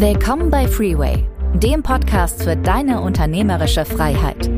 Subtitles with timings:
[0.00, 4.48] Willkommen bei Freeway, dem Podcast für deine unternehmerische Freiheit.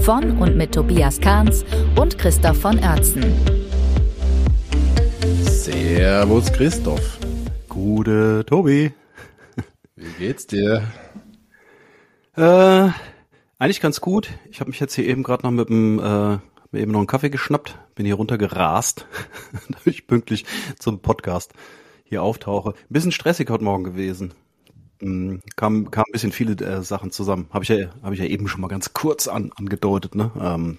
[0.00, 1.66] Von und mit Tobias Kahns
[1.96, 3.22] und Christoph von Oertzen.
[5.42, 7.18] Servus Christoph.
[7.68, 8.92] Gute Tobi.
[9.96, 10.90] Wie geht's dir?
[12.36, 12.88] Äh,
[13.58, 14.30] eigentlich ganz gut.
[14.50, 16.38] Ich habe mich jetzt hier eben gerade noch mit dem äh,
[16.72, 19.06] mir eben noch einen Kaffee geschnappt, bin hier runtergerast,
[19.68, 20.46] damit ich pünktlich
[20.78, 21.52] zum Podcast
[22.02, 22.70] hier auftauche.
[22.70, 24.32] Ein bisschen stressig heute Morgen gewesen.
[25.00, 27.48] Hm, kam, kam ein bisschen viele äh, Sachen zusammen.
[27.50, 30.14] Habe ich ja, habe ich ja eben schon mal ganz kurz an, angedeutet.
[30.14, 30.30] Ne?
[30.40, 30.78] Ähm,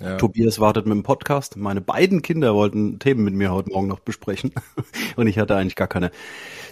[0.00, 0.16] ja.
[0.16, 1.56] Tobias wartet mit dem Podcast.
[1.56, 4.52] Meine beiden Kinder wollten Themen mit mir heute Morgen noch besprechen.
[5.16, 6.10] Und ich hatte eigentlich gar keine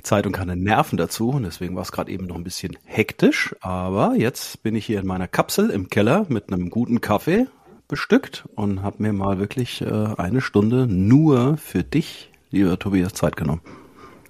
[0.02, 1.30] Zeit und keine Nerven dazu.
[1.30, 3.54] Und deswegen war es gerade eben noch ein bisschen hektisch.
[3.60, 7.46] Aber jetzt bin ich hier in meiner Kapsel im Keller mit einem guten Kaffee
[7.86, 13.36] bestückt und habe mir mal wirklich äh, eine Stunde nur für dich, lieber Tobias, Zeit
[13.36, 13.60] genommen.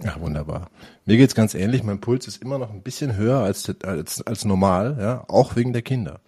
[0.03, 0.69] Ja, wunderbar.
[1.05, 1.83] Mir geht's ganz ähnlich.
[1.83, 5.73] Mein Puls ist immer noch ein bisschen höher als, als, als normal, ja, auch wegen
[5.73, 6.21] der Kinder.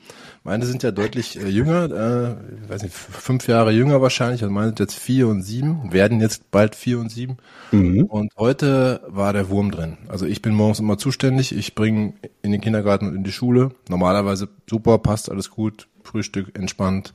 [0.43, 4.43] Meine sind ja deutlich äh, jünger, äh, weiß nicht, fünf Jahre jünger wahrscheinlich.
[4.43, 7.37] Also meine sind jetzt vier und sieben, werden jetzt bald vier und sieben.
[7.71, 8.05] Mhm.
[8.05, 9.97] Und heute war der Wurm drin.
[10.09, 11.57] Also ich bin morgens immer zuständig.
[11.57, 13.71] Ich bringe in den Kindergarten und in die Schule.
[13.89, 17.13] Normalerweise super, passt alles gut, Frühstück entspannt.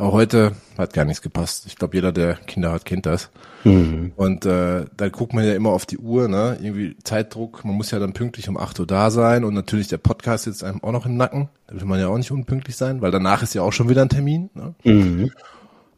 [0.00, 1.66] Aber heute hat gar nichts gepasst.
[1.66, 3.30] Ich glaube, jeder, der Kinder hat, kennt das.
[3.64, 4.12] Mhm.
[4.14, 6.56] Und äh, da guckt man ja immer auf die Uhr, ne?
[6.62, 7.64] Irgendwie Zeitdruck.
[7.64, 10.62] Man muss ja dann pünktlich um acht Uhr da sein und natürlich der Podcast sitzt
[10.62, 11.48] einem auch noch im Nacken.
[11.66, 14.02] Da will man ja auch nicht unpünktlich sein, weil danach ist ja auch schon wieder
[14.02, 14.50] ein Termin.
[14.54, 14.74] Ne?
[14.84, 15.32] Mhm.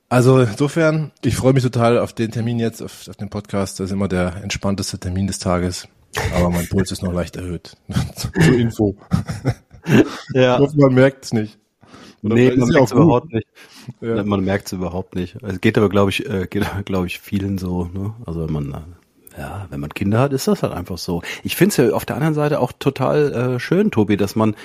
[0.09, 3.81] Also insofern, ich freue mich total auf den Termin jetzt, auf, auf den Podcast.
[3.81, 5.89] Das ist immer der entspannteste Termin des Tages.
[6.35, 7.77] Aber mein Puls ist noch leicht erhöht.
[8.17, 8.97] Zur Info.
[10.33, 10.55] Ja.
[10.55, 11.59] Ich hoffe, man merkt es nicht.
[12.23, 13.47] Oder nee, man merkt es überhaupt nicht.
[14.01, 14.25] Ja.
[14.25, 15.37] Man merkt es überhaupt nicht.
[15.43, 17.85] Es geht aber, glaube ich, äh, geht, glaube ich, vielen so.
[17.93, 18.15] Ne?
[18.27, 18.75] Also wenn man
[19.39, 21.23] ja, wenn man Kinder hat, ist das halt einfach so.
[21.45, 24.57] Ich finde es ja auf der anderen Seite auch total äh, schön, Tobi, dass man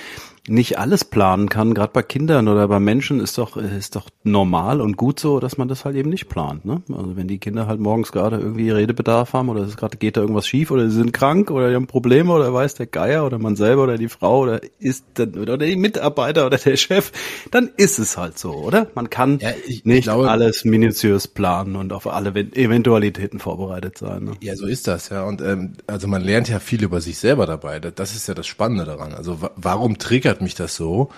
[0.48, 1.74] nicht alles planen kann.
[1.74, 5.58] Gerade bei Kindern oder bei Menschen ist doch ist doch normal und gut so, dass
[5.58, 6.64] man das halt eben nicht plant.
[6.64, 6.82] Ne?
[6.88, 10.20] Also wenn die Kinder halt morgens gerade irgendwie Redebedarf haben oder es gerade geht da
[10.20, 13.38] irgendwas schief oder sie sind krank oder die haben Probleme oder weiß der Geier oder
[13.38, 17.12] man selber oder die Frau oder ist oder die Mitarbeiter oder der Chef,
[17.50, 18.88] dann ist es halt so, oder?
[18.94, 23.98] Man kann ja, ich, nicht ich glaube, alles minutiös planen und auf alle Eventualitäten vorbereitet
[23.98, 24.24] sein.
[24.24, 24.32] Ne?
[24.40, 25.24] Ja, so ist das ja.
[25.24, 27.80] Und ähm, also man lernt ja viel über sich selber dabei.
[27.80, 29.12] Das ist ja das Spannende daran.
[29.12, 31.10] Also warum triggert triggert mich das so,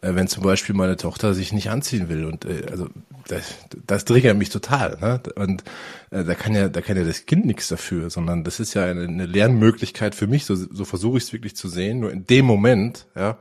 [0.00, 2.88] äh, wenn zum Beispiel meine Tochter sich nicht anziehen will und äh, also
[3.28, 3.54] das,
[3.86, 4.98] das triggert mich total.
[5.00, 5.20] Ne?
[5.36, 5.62] Und
[6.10, 8.84] äh, da kann ja, da kann ja das Kind nichts dafür, sondern das ist ja
[8.84, 10.44] eine, eine Lernmöglichkeit für mich.
[10.44, 12.00] So, so versuche ich es wirklich zu sehen.
[12.00, 13.38] Nur in dem Moment, ja,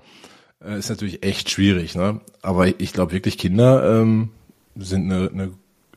[0.64, 1.96] äh, ist natürlich echt schwierig.
[1.96, 2.22] Ne?
[2.42, 4.30] Aber ich glaube wirklich, Kinder ähm,
[4.76, 5.54] sind eine, eine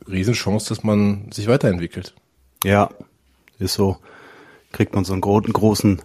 [0.09, 2.15] Riesenchance, dass man sich weiterentwickelt.
[2.63, 2.89] Ja,
[3.59, 3.97] ist so.
[4.71, 6.01] Kriegt man so einen großen, großen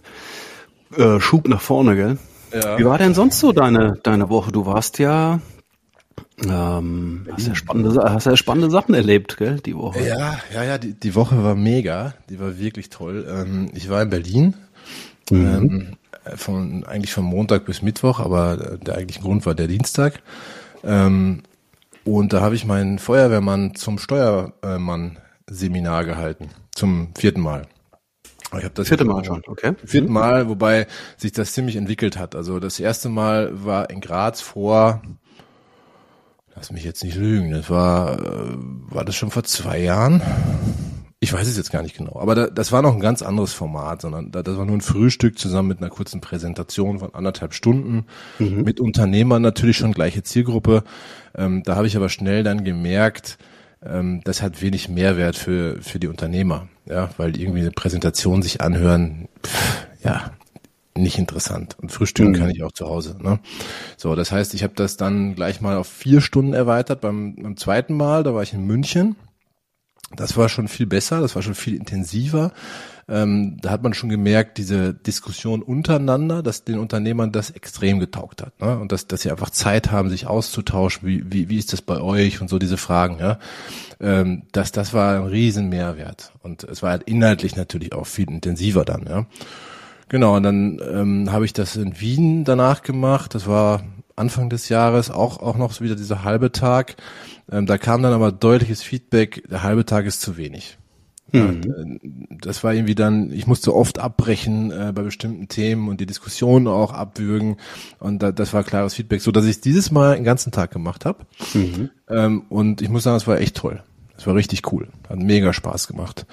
[0.95, 2.17] äh, Schub nach vorne, gell?
[2.53, 2.77] Ja.
[2.77, 4.51] Wie war denn sonst so deine, deine Woche?
[4.51, 5.39] Du warst ja,
[6.43, 10.05] ähm, hast ja spannende, hast ja spannende Sachen erlebt, gell, die Woche.
[10.05, 13.25] Ja, ja, ja, die, die Woche war mega, die war wirklich toll.
[13.29, 14.53] Ähm, ich war in Berlin,
[15.29, 15.47] mhm.
[15.47, 15.97] ähm,
[16.35, 20.21] von, eigentlich von Montag bis Mittwoch, aber der eigentliche Grund war der Dienstag.
[20.83, 21.43] Ähm,
[22.03, 27.67] und da habe ich meinen Feuerwehrmann zum Steuermann-Seminar gehalten, zum vierten Mal.
[28.57, 29.73] Ich habe das vierte Mal schon, okay.
[29.85, 30.13] Vierten mhm.
[30.13, 32.35] Mal, wobei sich das ziemlich entwickelt hat.
[32.35, 35.01] Also das erste Mal war in Graz vor,
[36.55, 38.55] lass mich jetzt nicht lügen, das war, äh,
[38.89, 40.21] war das schon vor zwei Jahren?
[41.23, 43.53] Ich weiß es jetzt gar nicht genau, aber da, das war noch ein ganz anderes
[43.53, 47.53] Format, sondern da, das war nur ein Frühstück zusammen mit einer kurzen Präsentation von anderthalb
[47.53, 48.05] Stunden,
[48.39, 48.63] mhm.
[48.63, 50.83] mit Unternehmern natürlich schon gleiche Zielgruppe.
[51.35, 53.37] Ähm, da habe ich aber schnell dann gemerkt,
[53.85, 58.61] ähm, das hat wenig Mehrwert für, für die Unternehmer, ja, weil irgendwie eine Präsentation sich
[58.61, 60.31] anhören, pff, ja,
[60.95, 61.77] nicht interessant.
[61.81, 62.35] Und frühstücken mhm.
[62.35, 63.17] kann ich auch zu Hause.
[63.21, 63.39] Ne?
[63.97, 67.57] So, das heißt, ich habe das dann gleich mal auf vier Stunden erweitert beim, beim
[67.57, 68.23] zweiten Mal.
[68.23, 69.15] Da war ich in München.
[70.15, 72.51] Das war schon viel besser, das war schon viel intensiver
[73.11, 78.41] ähm, da hat man schon gemerkt, diese Diskussion untereinander, dass den Unternehmern das extrem getaugt
[78.41, 78.59] hat.
[78.61, 78.79] Ne?
[78.79, 81.99] Und dass, dass sie einfach Zeit haben, sich auszutauschen, wie, wie, wie ist das bei
[81.99, 83.19] euch und so diese Fragen.
[83.19, 83.37] Ja?
[83.99, 86.31] Ähm, das, das war ein riesen Mehrwert.
[86.41, 89.05] Und es war halt inhaltlich natürlich auch viel intensiver dann.
[89.05, 89.25] Ja?
[90.07, 93.35] Genau, und dann ähm, habe ich das in Wien danach gemacht.
[93.35, 93.83] Das war
[94.15, 96.95] Anfang des Jahres auch, auch noch wieder dieser halbe Tag.
[97.51, 100.77] Ähm, da kam dann aber deutliches Feedback, der halbe Tag ist zu wenig.
[101.31, 101.97] Mhm.
[102.41, 106.67] Das war irgendwie dann, ich musste oft abbrechen äh, bei bestimmten Themen und die Diskussionen
[106.67, 107.57] auch abwürgen
[107.99, 111.05] und da, das war klares Feedback, so dass ich dieses Mal den ganzen Tag gemacht
[111.05, 111.89] habe mhm.
[112.09, 113.81] ähm, und ich muss sagen, es war echt toll.
[114.17, 116.27] Es war richtig cool, hat mega Spaß gemacht.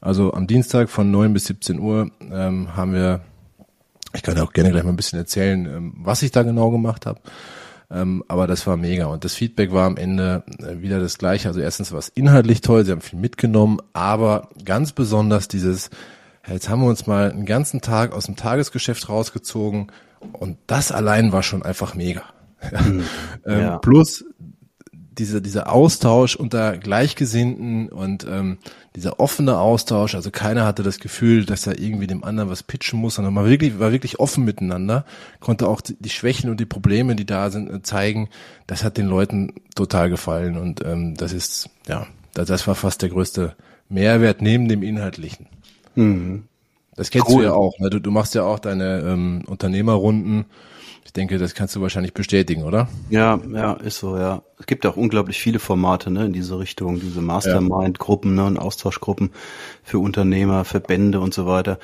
[0.00, 3.20] Also am Dienstag von 9 bis 17 Uhr ähm, haben wir
[4.14, 7.06] Ich kann auch gerne gleich mal ein bisschen erzählen, ähm, was ich da genau gemacht
[7.06, 7.20] habe.
[7.90, 9.06] Ähm, aber das war mega.
[9.06, 11.48] Und das Feedback war am Ende äh, wieder das gleiche.
[11.48, 15.90] Also erstens war es inhaltlich toll, sie haben viel mitgenommen, aber ganz besonders dieses,
[16.46, 19.90] jetzt haben wir uns mal einen ganzen Tag aus dem Tagesgeschäft rausgezogen
[20.32, 22.22] und das allein war schon einfach mega.
[22.72, 23.04] Mhm.
[23.46, 23.78] ähm, ja.
[23.78, 24.24] Plus
[25.18, 28.58] diese, dieser Austausch unter Gleichgesinnten und ähm,
[28.94, 32.98] dieser offene Austausch, also keiner hatte das Gefühl, dass er irgendwie dem anderen was pitchen
[32.98, 35.04] muss, sondern man wirklich, war wirklich offen miteinander,
[35.40, 38.28] konnte auch die Schwächen und die Probleme, die da sind, äh, zeigen.
[38.66, 43.08] Das hat den Leuten total gefallen und ähm, das ist, ja, das war fast der
[43.08, 43.56] größte
[43.88, 45.46] Mehrwert neben dem Inhaltlichen.
[45.94, 46.44] Mhm.
[46.94, 47.42] Das kennst cool.
[47.42, 47.78] du ja auch.
[47.78, 47.90] Ne?
[47.90, 50.46] Du, du machst ja auch deine ähm, Unternehmerrunden
[51.18, 52.88] denke, das kannst du wahrscheinlich bestätigen, oder?
[53.10, 54.42] Ja, ja, ist so, ja.
[54.58, 59.30] Es gibt auch unglaublich viele Formate, ne, in diese Richtung, diese Mastermind-Gruppen, ne, und Austauschgruppen
[59.82, 61.78] für Unternehmer, Verbände und so weiter.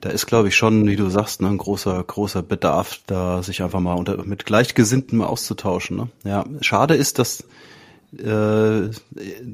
[0.00, 3.62] Da ist, glaube ich, schon, wie du sagst, ne, ein großer, großer Bedarf, da sich
[3.62, 6.08] einfach mal unter, mit Gleichgesinnten mal auszutauschen, ne.
[6.24, 7.44] Ja, schade ist, dass,
[8.18, 8.90] äh,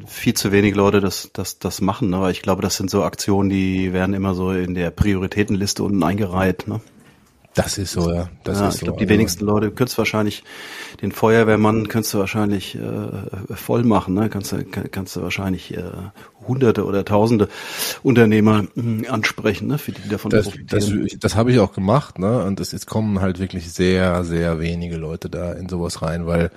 [0.07, 2.17] viel zu wenig Leute das, das, das machen, ne?
[2.17, 6.03] aber ich glaube, das sind so Aktionen, die werden immer so in der Prioritätenliste unten
[6.03, 6.69] eingereiht.
[6.69, 6.81] Ne?
[7.55, 8.29] Das ist so, ja.
[8.45, 9.05] Das ja, ist ich glaube, so.
[9.05, 10.45] die wenigsten Leute könntest wahrscheinlich
[11.03, 14.29] den Feuerwehrmann könntest du wahrscheinlich äh, voll machen, ne?
[14.29, 15.83] Kannst du kannst du wahrscheinlich äh,
[16.47, 17.49] Hunderte oder Tausende
[18.05, 19.79] Unternehmer äh, ansprechen, ne?
[19.79, 21.03] Für die davon das, profitieren.
[21.03, 22.45] Das, das habe ich auch gemacht, ne?
[22.45, 26.51] Und es, es kommen halt wirklich sehr, sehr wenige Leute da in sowas rein, weil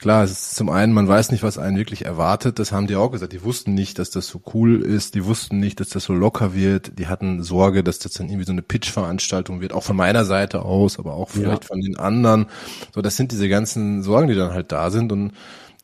[0.00, 2.58] Klar, es ist zum einen, man weiß nicht, was einen wirklich erwartet.
[2.58, 3.34] Das haben die auch gesagt.
[3.34, 5.14] Die wussten nicht, dass das so cool ist.
[5.14, 6.98] Die wussten nicht, dass das so locker wird.
[6.98, 9.74] Die hatten Sorge, dass das dann irgendwie so eine Pitch-Veranstaltung wird.
[9.74, 11.68] Auch von meiner Seite aus, aber auch vielleicht ja.
[11.68, 12.46] von den anderen.
[12.94, 15.32] So, das sind diese ganzen Sorgen, die dann halt da sind und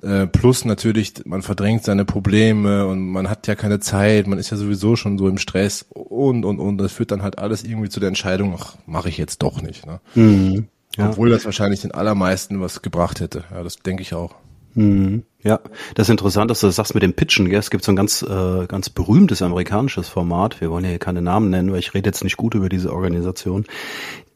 [0.03, 4.51] äh, Plus natürlich, man verdrängt seine Probleme und man hat ja keine Zeit, man ist
[4.51, 7.89] ja sowieso schon so im Stress und und und das führt dann halt alles irgendwie
[7.89, 9.87] zu der Entscheidung, ach, mache ich jetzt doch nicht.
[9.87, 10.01] Ne?
[10.15, 10.69] Mhm.
[10.97, 11.11] Ja.
[11.11, 13.45] Obwohl das wahrscheinlich den allermeisten was gebracht hätte.
[13.51, 14.35] Ja, das denke ich auch.
[14.75, 15.25] Mhm.
[15.43, 15.61] Ja,
[15.95, 17.49] das ist interessant, dass du das sagst mit dem Pitchen.
[17.49, 17.59] Gell?
[17.59, 20.61] Es gibt so ein ganz, äh, ganz berühmtes amerikanisches Format.
[20.61, 22.93] Wir wollen ja hier keine Namen nennen, weil ich rede jetzt nicht gut über diese
[22.93, 23.65] Organisation.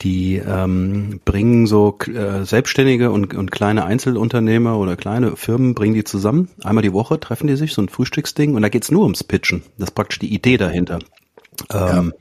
[0.02, 6.04] Die ähm, bringen so äh, Selbstständige und, und kleine Einzelunternehmer oder kleine Firmen, bringen die
[6.04, 6.48] zusammen.
[6.62, 8.54] Einmal die Woche treffen die sich, so ein Frühstücksding.
[8.54, 9.62] Und da geht's nur ums Pitchen.
[9.78, 11.00] Das ist praktisch die Idee dahinter.
[11.70, 12.14] Ähm,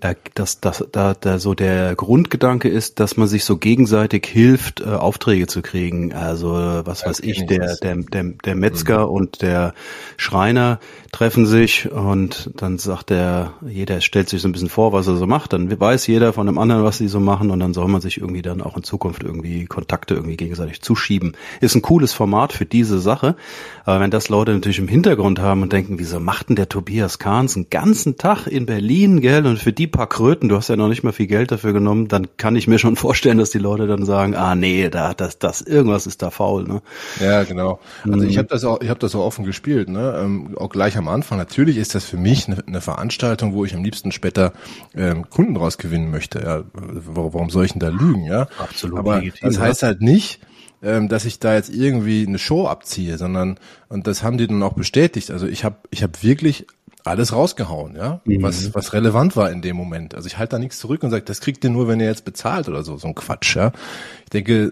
[0.00, 4.80] da, das, das, da, da so der Grundgedanke ist, dass man sich so gegenseitig hilft,
[4.80, 6.12] äh, Aufträge zu kriegen.
[6.12, 9.12] Also was weiß ich, der, der, der, der Metzger mhm.
[9.12, 9.74] und der
[10.16, 10.80] Schreiner
[11.12, 15.16] treffen sich und dann sagt der, jeder stellt sich so ein bisschen vor, was er
[15.16, 15.52] so macht.
[15.52, 18.18] Dann weiß jeder von dem anderen, was sie so machen und dann soll man sich
[18.18, 21.36] irgendwie dann auch in Zukunft irgendwie Kontakte irgendwie gegenseitig zuschieben.
[21.60, 23.36] Ist ein cooles Format für diese Sache.
[23.84, 27.18] Aber wenn das Leute natürlich im Hintergrund haben und denken, wieso macht denn der Tobias
[27.18, 30.76] Kahns einen ganzen Tag in Berlin, gell, und für die paar Kröten, du hast ja
[30.76, 33.58] noch nicht mal viel Geld dafür genommen, dann kann ich mir schon vorstellen, dass die
[33.58, 36.82] Leute dann sagen, ah nee, da das das irgendwas ist da faul, ne?
[37.20, 37.78] Ja, genau.
[38.04, 38.28] Also mhm.
[38.28, 40.20] ich habe das auch ich habe das auch offen gespielt, ne?
[40.22, 41.38] Ähm, auch gleich am Anfang.
[41.38, 44.52] Natürlich ist das für mich eine, eine Veranstaltung, wo ich am liebsten später
[44.94, 46.40] ähm, Kunden rausgewinnen möchte.
[46.40, 48.48] Ja, warum soll ich denn da lügen, ja?
[48.58, 48.98] Absolut.
[48.98, 50.40] Aber legitim, das heißt halt nicht,
[50.82, 53.58] ähm, dass ich da jetzt irgendwie eine Show abziehe, sondern
[53.88, 55.30] und das haben die dann auch bestätigt.
[55.30, 56.66] Also ich habe ich habe wirklich
[57.04, 58.42] alles rausgehauen, ja, mhm.
[58.42, 60.14] was was relevant war in dem Moment.
[60.14, 62.24] Also ich halte da nichts zurück und sage, das kriegt ihr nur, wenn ihr jetzt
[62.24, 63.72] bezahlt oder so, so ein Quatsch, ja.
[64.24, 64.70] Ich denke,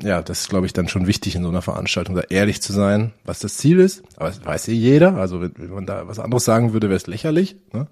[0.00, 2.72] ja, das ist glaube ich dann schon wichtig in so einer Veranstaltung, da ehrlich zu
[2.72, 4.02] sein, was das Ziel ist.
[4.16, 5.16] Aber das weiß eh jeder.
[5.16, 7.56] Also wenn, wenn man da was anderes sagen würde, wäre es lächerlich.
[7.72, 7.86] Ne?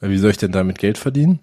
[0.00, 1.40] Wie soll ich denn damit Geld verdienen?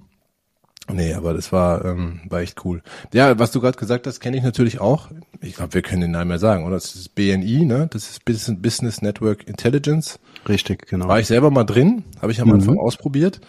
[0.90, 2.82] Nee, aber das war, ähm, war echt cool.
[3.14, 5.10] Ja, was du gerade gesagt hast, kenne ich natürlich auch.
[5.42, 6.76] Ich glaube, wir können den Namen mehr sagen, oder?
[6.76, 7.88] Das ist BNI, ne?
[7.92, 10.20] Das ist Business Network Intelligence.
[10.48, 11.10] Richtig, genau.
[11.10, 12.56] War ich selber mal drin, habe ich am mhm.
[12.56, 13.42] Anfang ausprobiert.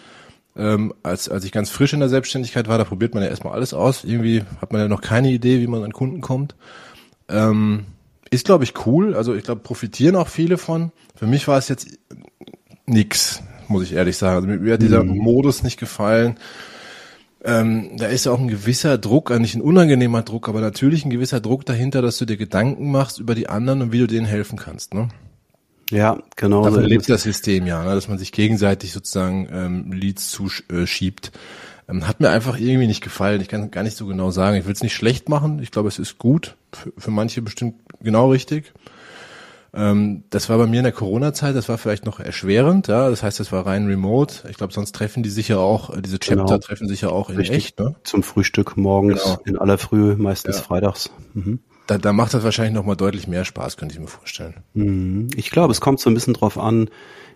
[0.56, 3.52] Ähm, als, als ich ganz frisch in der Selbstständigkeit war, da probiert man ja erstmal
[3.52, 4.02] alles aus.
[4.02, 6.56] Irgendwie hat man ja noch keine Idee, wie man an Kunden kommt.
[7.28, 7.85] Ähm,
[8.30, 9.14] ist, glaube ich, cool.
[9.14, 10.90] Also ich glaube, profitieren auch viele von.
[11.14, 11.87] Für mich war es jetzt
[12.87, 14.35] nix, muss ich ehrlich sagen.
[14.35, 15.18] Also mir hat dieser mhm.
[15.18, 16.37] Modus nicht gefallen
[17.45, 21.11] ähm, da ist ja auch ein gewisser Druck, nicht ein unangenehmer Druck, aber natürlich ein
[21.11, 24.26] gewisser Druck dahinter, dass du dir Gedanken machst über die anderen und wie du denen
[24.26, 24.95] helfen kannst.
[24.95, 25.09] Ne?
[25.90, 26.64] Ja, genau.
[26.64, 27.95] Davon so lebt das System ja, ne?
[27.95, 31.33] dass man sich gegenseitig sozusagen ähm, Leads zuschiebt.
[31.88, 33.40] Ähm, hat mir einfach irgendwie nicht gefallen.
[33.40, 34.57] Ich kann gar nicht so genau sagen.
[34.57, 35.61] Ich will es nicht schlecht machen.
[35.62, 36.57] Ich glaube, es ist gut.
[36.73, 38.73] Für, für manche bestimmt genau richtig.
[39.78, 43.08] Ähm, das war bei mir in der Corona-Zeit, das war vielleicht noch erschwerend, ja.
[43.08, 44.49] Das heißt, das war rein remote.
[44.50, 46.58] Ich glaube, sonst treffen die sich ja auch, äh, diese Chapter genau.
[46.58, 47.56] treffen sich ja auch in Richtig.
[47.56, 47.94] echt, ne?
[48.02, 49.38] Zum Frühstück morgens genau.
[49.44, 50.62] in aller Früh, meistens ja.
[50.62, 51.11] freitags.
[51.35, 51.61] Mhm.
[51.87, 54.54] Da, da macht das wahrscheinlich noch mal deutlich mehr Spaß, könnte ich mir vorstellen.
[54.75, 55.28] Mhm.
[55.37, 56.90] Ich glaube, es kommt so ein bisschen drauf an,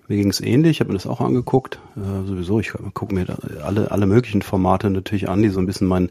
[0.08, 1.78] Mir ging es ähnlich, ich habe mir das auch angeguckt.
[1.96, 3.25] Äh, sowieso, ich gucke mir
[3.62, 6.11] alle, alle möglichen Formate natürlich an, die so ein bisschen mein,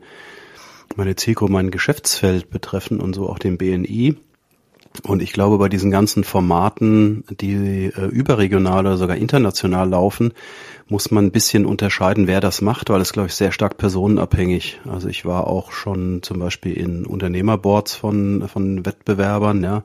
[0.96, 4.16] meine Zielgruppe, mein Geschäftsfeld betreffen und so auch den BNI.
[5.04, 10.34] Und ich glaube, bei diesen ganzen Formaten, die äh, überregional oder sogar international laufen,
[10.90, 14.82] muss man ein bisschen unterscheiden, wer das macht, weil es, glaube ich, sehr stark personenabhängig.
[14.90, 19.84] Also ich war auch schon zum Beispiel in Unternehmerboards von, von Wettbewerbern, ja,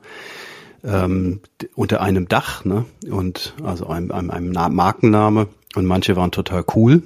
[0.83, 1.39] ähm,
[1.75, 2.85] unter einem Dach, ne?
[3.09, 5.47] Und also einem, einem, einem Markenname.
[5.75, 7.03] Und manche waren total cool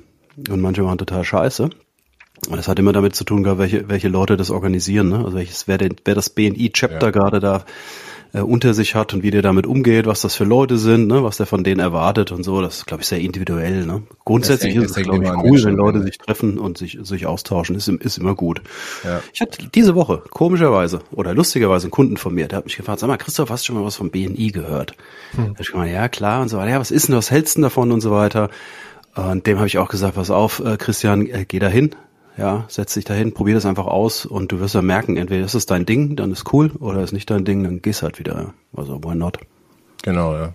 [0.50, 1.70] und manche waren total scheiße.
[2.50, 5.18] Und das hat immer damit zu tun gehabt, welche, welche Leute das organisieren, ne?
[5.24, 7.12] Also welches, wer, den, wer das BNI-Chapter ja.
[7.12, 7.66] gerade da
[8.34, 11.24] äh, unter sich hat und wie der damit umgeht, was das für Leute sind, ne?
[11.24, 12.62] was der von denen erwartet und so.
[12.62, 13.86] Das ist, glaube ich, sehr individuell.
[13.86, 14.04] Ne?
[14.26, 17.76] Grundsätzlich ist, ist es, glaube ich, cool, wenn Leute sich treffen und sich, sich austauschen.
[17.76, 18.62] Ist, ist immer gut.
[19.04, 19.22] Ja.
[19.34, 23.00] Ich hatte diese Woche, komischerweise oder lustigerweise, einen Kunden von mir, der hat mich gefragt,
[23.00, 24.96] sag mal, Christoph, hast du schon mal was vom BNI gehört?
[25.36, 25.54] Hm.
[25.56, 26.72] Da ich gemeint, ja, klar und so weiter.
[26.72, 28.50] Ja, was ist denn, was hältst du davon und so weiter?
[29.16, 31.92] Und dem habe ich auch gesagt, pass auf, äh, Christian, äh, geh da hin,
[32.38, 35.54] ja, setz dich dahin, probier das einfach aus und du wirst ja merken, entweder ist
[35.54, 38.54] es dein Ding, dann ist cool, oder ist nicht dein Ding, dann gehst halt wieder.
[38.76, 39.38] Also why not?
[40.04, 40.54] Genau, ja.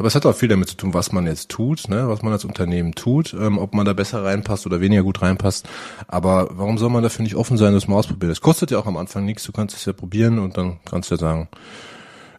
[0.00, 2.32] Aber es hat auch viel damit zu tun, was man jetzt tut, ne, was man
[2.32, 5.68] als Unternehmen tut, ähm, ob man da besser reinpasst oder weniger gut reinpasst.
[6.08, 8.30] Aber warum soll man dafür nicht offen sein, das mal ausprobieren?
[8.30, 11.10] Das kostet ja auch am Anfang nichts, du kannst es ja probieren und dann kannst
[11.10, 11.48] du ja sagen,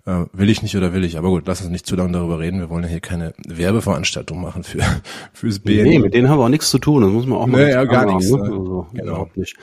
[0.06, 1.18] äh, will ich nicht oder will ich?
[1.18, 2.60] Aber gut, lass uns nicht zu lange darüber reden.
[2.60, 4.80] Wir wollen ja hier keine Werbeveranstaltung machen für
[5.34, 5.84] fürs BNI.
[5.84, 7.04] Nee, mit denen haben wir auch nichts zu tun.
[7.04, 8.32] Das muss man auch mal nee, ja, gar nichts.
[8.32, 8.42] Ne?
[8.42, 9.12] Also, genau.
[9.12, 9.56] Überhaupt nicht.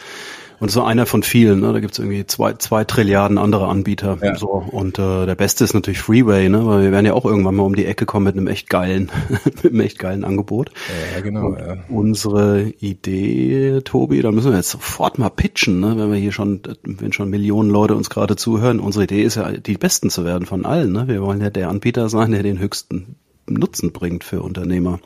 [0.60, 1.72] Und so einer von vielen, ne?
[1.72, 4.18] Da gibt's irgendwie zwei, zwei Trilliarden andere Anbieter.
[4.20, 4.34] Ja.
[4.34, 4.48] So.
[4.48, 6.66] Und äh, der beste ist natürlich Freeway, ne?
[6.66, 9.10] Weil wir werden ja auch irgendwann mal um die Ecke kommen mit einem echt geilen,
[9.44, 10.70] mit einem echt geilen Angebot.
[11.14, 11.56] Ja, genau.
[11.56, 11.76] Ja.
[11.88, 15.96] Unsere Idee, Tobi, da müssen wir jetzt sofort mal pitchen, ne?
[15.96, 19.52] Wenn wir hier schon, wenn schon Millionen Leute uns gerade zuhören, unsere Idee ist ja,
[19.52, 20.92] die Besten zu werden von allen.
[20.92, 21.08] Ne?
[21.08, 25.00] Wir wollen ja der Anbieter sein, der den höchsten Nutzen bringt für Unternehmer.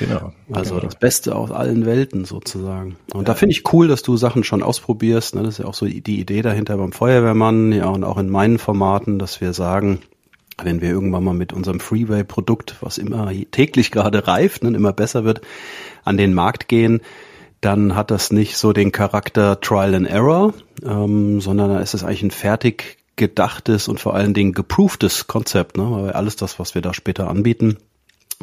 [0.00, 0.32] Genau.
[0.50, 0.86] Also genau.
[0.86, 2.96] das Beste aus allen Welten sozusagen.
[3.12, 3.24] Und ja.
[3.26, 5.34] da finde ich cool, dass du Sachen schon ausprobierst.
[5.34, 5.42] Ne?
[5.42, 8.58] Das ist ja auch so die Idee dahinter beim Feuerwehrmann, ja, und auch in meinen
[8.58, 10.00] Formaten, dass wir sagen,
[10.62, 15.24] wenn wir irgendwann mal mit unserem Freeway-Produkt, was immer täglich gerade reift und immer besser
[15.24, 15.42] wird,
[16.02, 17.02] an den Markt gehen,
[17.60, 22.04] dann hat das nicht so den Charakter Trial and Error, ähm, sondern da ist es
[22.04, 25.86] eigentlich ein fertig gedachtes und vor allen Dingen geprooftes Konzept, ne?
[25.90, 27.76] weil alles das, was wir da später anbieten,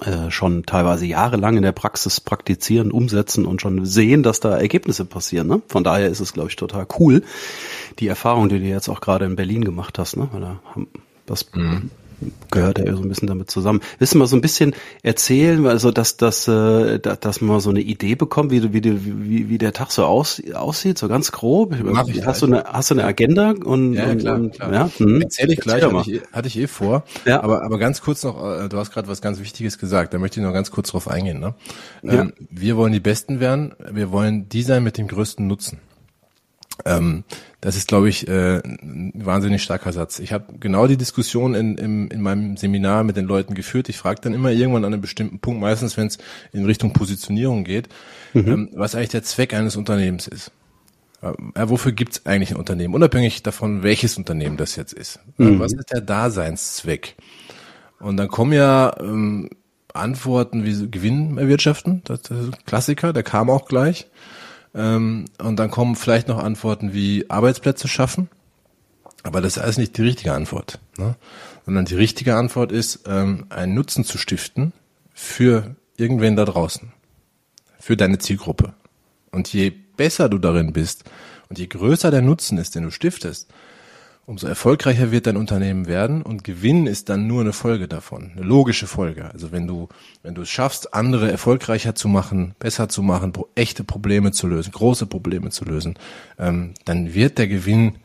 [0.02, 5.06] äh, schon teilweise jahrelang in der Praxis praktizieren, umsetzen und schon sehen, dass da Ergebnisse
[5.06, 5.48] passieren.
[5.48, 5.62] Ne?
[5.68, 7.24] Von daher ist es, glaube ich, total cool,
[8.00, 10.18] die Erfahrung, die du jetzt auch gerade in Berlin gemacht hast.
[10.18, 10.30] Ne?
[10.32, 10.88] Weil da haben,
[11.26, 11.90] das mhm
[12.52, 13.82] gehört ja so ein bisschen damit zusammen.
[14.00, 17.82] Willst du mal so ein bisschen erzählen, also dass, dass, äh, dass man so eine
[17.82, 21.76] Idee bekommt, wie, wie, wie, wie der Tag so aus, aussieht, so ganz grob?
[21.84, 23.52] Mach ich hast, du eine, hast du eine Agenda?
[23.52, 24.74] Und, ja, und, klar, und, klar.
[24.74, 24.90] Ja?
[24.98, 25.22] Hm?
[25.22, 27.04] Erzähl ich gleich, hatte ich, hatte ich eh vor.
[27.26, 27.44] Ja.
[27.44, 30.40] Aber, aber ganz kurz noch, äh, du hast gerade was ganz Wichtiges gesagt, da möchte
[30.40, 31.40] ich noch ganz kurz drauf eingehen.
[31.40, 31.54] Ne?
[32.02, 32.22] Ja.
[32.22, 35.80] Ähm, wir wollen die Besten werden, wir wollen die sein mit dem größten Nutzen.
[36.86, 37.24] Ähm,
[37.62, 40.20] das ist, glaube ich, äh, ein wahnsinnig starker Satz.
[40.20, 43.90] Ich habe genau die Diskussion in, in, in meinem Seminar mit den Leuten geführt.
[43.90, 46.20] Ich frage dann immer irgendwann an einem bestimmten Punkt, meistens wenn es
[46.52, 47.90] in Richtung Positionierung geht,
[48.34, 48.48] mhm.
[48.48, 50.52] ähm, was eigentlich der Zweck eines Unternehmens ist.
[51.22, 52.94] Äh, wofür gibt es eigentlich ein Unternehmen?
[52.94, 55.20] Unabhängig davon, welches Unternehmen das jetzt ist.
[55.40, 55.60] Äh, mhm.
[55.60, 57.16] Was ist der Daseinszweck?
[58.00, 59.50] Und dann kommen ja ähm,
[59.94, 64.08] Antworten wie Gewinn erwirtschaften, das ist ein Klassiker, der kam auch gleich.
[64.78, 68.30] Ähm, und dann kommen vielleicht noch Antworten wie Arbeitsplätze schaffen.
[69.24, 70.80] Aber das ist alles nicht die richtige Antwort.
[70.98, 71.16] Ne?
[71.66, 74.72] Sondern die richtige Antwort ist, ähm, einen Nutzen zu stiften
[75.14, 76.94] für irgendwen da draußen.
[77.80, 78.74] Für deine Zielgruppe.
[79.32, 81.04] Und je besser du darin bist
[81.50, 83.50] und je größer der Nutzen ist, den du stiftest,
[84.28, 88.46] umso erfolgreicher wird dein Unternehmen werden und Gewinn ist dann nur eine Folge davon, eine
[88.46, 89.32] logische Folge.
[89.32, 89.88] Also wenn du,
[90.22, 94.74] wenn du es schaffst, andere erfolgreicher zu machen, besser zu machen, echte Probleme zu lösen,
[94.74, 95.96] große Probleme zu lösen,
[96.38, 97.96] ähm, dann wird der Gewinn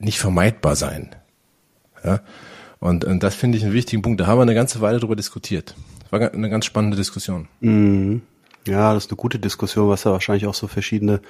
[0.00, 1.14] nicht vermeidbar sein.
[2.04, 2.20] Ja?
[2.80, 4.20] Und, und das finde ich einen wichtigen Punkt.
[4.20, 5.76] Da haben wir eine ganze Weile drüber diskutiert.
[6.00, 7.46] Das war eine ganz spannende Diskussion.
[7.60, 8.22] Mhm.
[8.66, 11.20] Ja, das ist eine gute Diskussion, was da wahrscheinlich auch so verschiedene,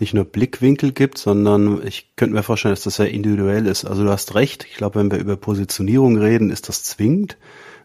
[0.00, 3.84] nicht nur Blickwinkel gibt, sondern ich könnte mir vorstellen, dass das sehr individuell ist.
[3.84, 4.66] Also du hast recht.
[4.68, 7.36] Ich glaube, wenn wir über Positionierung reden, ist das zwingend,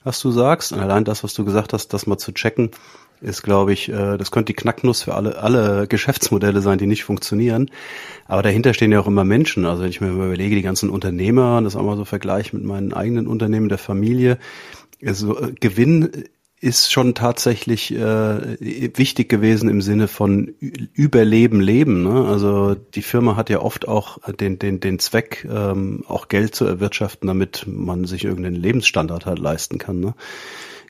[0.03, 0.71] was du sagst.
[0.71, 2.71] Und allein das, was du gesagt hast, das mal zu checken,
[3.21, 7.03] ist, glaube ich, äh, das könnte die Knacknuss für alle, alle Geschäftsmodelle sein, die nicht
[7.03, 7.69] funktionieren.
[8.27, 9.65] Aber dahinter stehen ja auch immer Menschen.
[9.65, 12.91] Also wenn ich mir überlege, die ganzen Unternehmer, das auch mal so vergleiche mit meinen
[12.91, 14.39] eigenen Unternehmen der Familie,
[15.05, 16.25] also Gewinn
[16.61, 17.97] ist schon tatsächlich äh,
[18.97, 20.47] wichtig gewesen im Sinne von
[20.93, 22.03] Überleben, Leben.
[22.03, 22.25] Ne?
[22.27, 26.65] Also die Firma hat ja oft auch den, den, den Zweck, ähm, auch Geld zu
[26.65, 29.99] erwirtschaften, damit man sich irgendeinen Lebensstandard halt leisten kann.
[29.99, 30.15] Ne?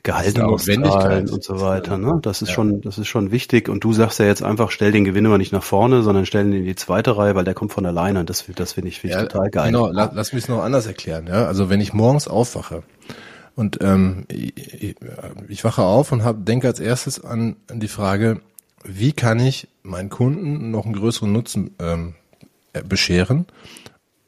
[0.04, 1.98] Gehalt auszahlen und so weiter.
[1.98, 2.20] Ne?
[2.22, 2.54] Das ist ja.
[2.54, 3.68] schon, das ist schon wichtig.
[3.68, 6.46] Und du sagst ja jetzt einfach, stell den Gewinn immer nicht nach vorne, sondern stell
[6.46, 8.20] ihn in die zweite Reihe, weil der kommt von alleine.
[8.20, 9.66] Und das, das finde ich, find ich ja, total geil.
[9.66, 11.26] Genau, lass, mich es noch anders erklären.
[11.26, 11.46] Ja?
[11.46, 12.84] Also wenn ich morgens aufwache
[13.56, 14.96] und ähm, ich,
[15.48, 18.42] ich wache auf und hab, denke als erstes an, an die Frage,
[18.84, 22.14] wie kann ich meinen Kunden noch einen größeren Nutzen ähm,
[22.74, 23.46] äh, bescheren?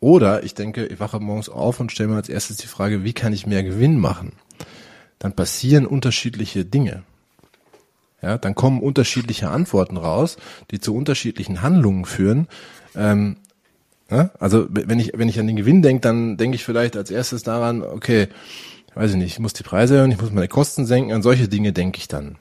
[0.00, 3.12] Oder ich denke, ich wache morgens auf und stelle mir als erstes die Frage, wie
[3.12, 4.32] kann ich mehr Gewinn machen?
[5.18, 7.02] Dann passieren unterschiedliche Dinge.
[8.22, 10.38] Ja, dann kommen unterschiedliche Antworten raus,
[10.70, 12.48] die zu unterschiedlichen Handlungen führen.
[12.96, 13.36] Ähm,
[14.10, 17.10] ja, also wenn ich wenn ich an den Gewinn denke, dann denke ich vielleicht als
[17.10, 18.28] erstes daran, okay,
[18.98, 21.46] weiß ich nicht, ich muss die Preise erhöhen, ich muss meine Kosten senken, an solche
[21.46, 22.36] Dinge denke ich dann.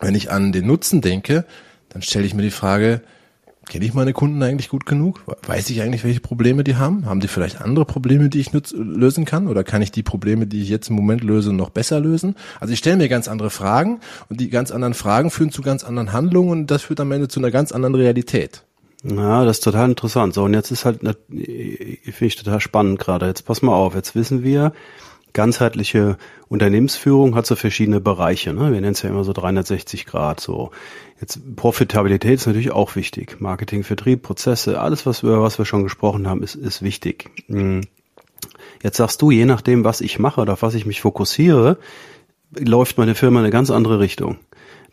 [0.00, 1.44] Wenn ich an den Nutzen denke,
[1.90, 3.02] dann stelle ich mir die Frage,
[3.68, 5.22] kenne ich meine Kunden eigentlich gut genug?
[5.46, 7.04] Weiß ich eigentlich, welche Probleme die haben?
[7.04, 9.48] Haben die vielleicht andere Probleme, die ich lösen kann?
[9.48, 12.36] Oder kann ich die Probleme, die ich jetzt im Moment löse, noch besser lösen?
[12.58, 15.84] Also ich stelle mir ganz andere Fragen und die ganz anderen Fragen führen zu ganz
[15.84, 18.62] anderen Handlungen und das führt am Ende zu einer ganz anderen Realität.
[19.04, 20.32] Ja, das ist total interessant.
[20.32, 23.26] So, und jetzt ist halt, finde ich total spannend gerade.
[23.26, 24.72] Jetzt pass mal auf, jetzt wissen wir,
[25.36, 26.16] ganzheitliche
[26.48, 28.54] Unternehmensführung hat so verschiedene Bereiche.
[28.54, 28.72] Ne?
[28.72, 30.40] Wir nennen es ja immer so 360 Grad.
[30.40, 30.70] So
[31.20, 33.38] jetzt Profitabilität ist natürlich auch wichtig.
[33.38, 37.30] Marketing, Vertrieb, Prozesse, alles was über was wir schon gesprochen haben, ist, ist wichtig.
[37.48, 37.82] Hm.
[38.82, 41.78] Jetzt sagst du, je nachdem, was ich mache oder auf was ich mich fokussiere,
[42.58, 44.38] läuft meine Firma in eine ganz andere Richtung.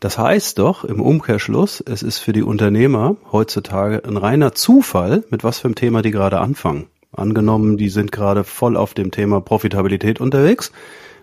[0.00, 5.42] Das heißt doch im Umkehrschluss, es ist für die Unternehmer heutzutage ein reiner Zufall, mit
[5.42, 6.88] was für einem Thema die gerade anfangen.
[7.16, 10.72] Angenommen, die sind gerade voll auf dem Thema Profitabilität unterwegs,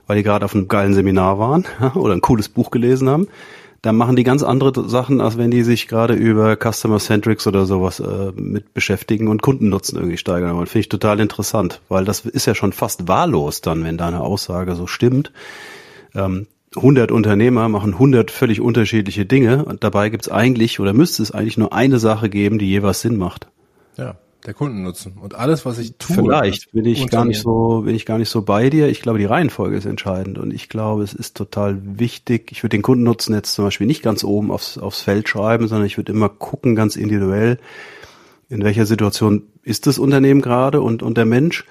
[0.08, 3.28] weil die gerade auf einem geilen Seminar waren oder ein cooles Buch gelesen haben.
[3.82, 7.66] Dann machen die ganz andere Sachen, als wenn die sich gerade über Customer Centrics oder
[7.66, 10.68] sowas äh, mit beschäftigen und Kundennutzen irgendwie steigern wollen.
[10.68, 14.76] Finde ich total interessant, weil das ist ja schon fast wahllos dann, wenn deine Aussage
[14.76, 15.32] so stimmt.
[16.14, 16.46] Ähm,
[16.76, 21.58] 100 Unternehmer machen 100 völlig unterschiedliche Dinge und dabei gibt's eigentlich oder müsste es eigentlich
[21.58, 23.48] nur eine Sache geben, die jeweils Sinn macht.
[23.98, 25.14] Ja, der Kundennutzen.
[25.22, 26.16] Und alles, was ich tue.
[26.16, 28.88] Vielleicht bin ich gar nicht so, bin ich gar nicht so bei dir.
[28.88, 30.38] Ich glaube, die Reihenfolge ist entscheidend.
[30.38, 32.52] Und ich glaube, es ist total wichtig.
[32.52, 35.86] Ich würde den Kundennutzen jetzt zum Beispiel nicht ganz oben aufs, aufs Feld schreiben, sondern
[35.86, 37.60] ich würde immer gucken, ganz individuell,
[38.50, 41.66] in welcher Situation ist das Unternehmen gerade und, und der Mensch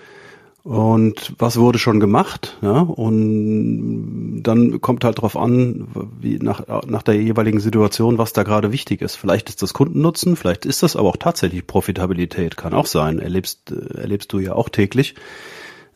[0.63, 5.89] und was wurde schon gemacht, ja, und dann kommt halt drauf an,
[6.21, 9.17] wie nach, nach der jeweiligen Situation, was da gerade wichtig ist.
[9.17, 13.73] Vielleicht ist das Kundennutzen, vielleicht ist das aber auch tatsächlich Profitabilität, kann auch sein, erlebst,
[13.95, 15.15] erlebst du ja auch täglich.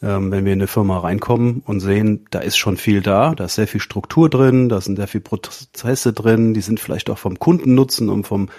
[0.05, 3.47] Ähm, wenn wir in eine Firma reinkommen und sehen, da ist schon viel da, da
[3.47, 7.17] ist sehr viel Struktur drin, da sind sehr viel Prozesse drin, die sind vielleicht auch
[7.17, 8.51] vom Kundennutzen und vom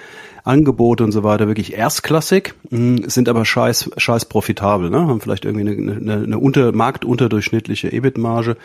[0.44, 5.02] Angebot und so weiter wirklich erstklassig, mm, sind aber scheiß, scheiß profitabel, ne?
[5.02, 8.58] haben vielleicht irgendwie eine, eine, eine unter, marktunterdurchschnittliche EBIT-Marge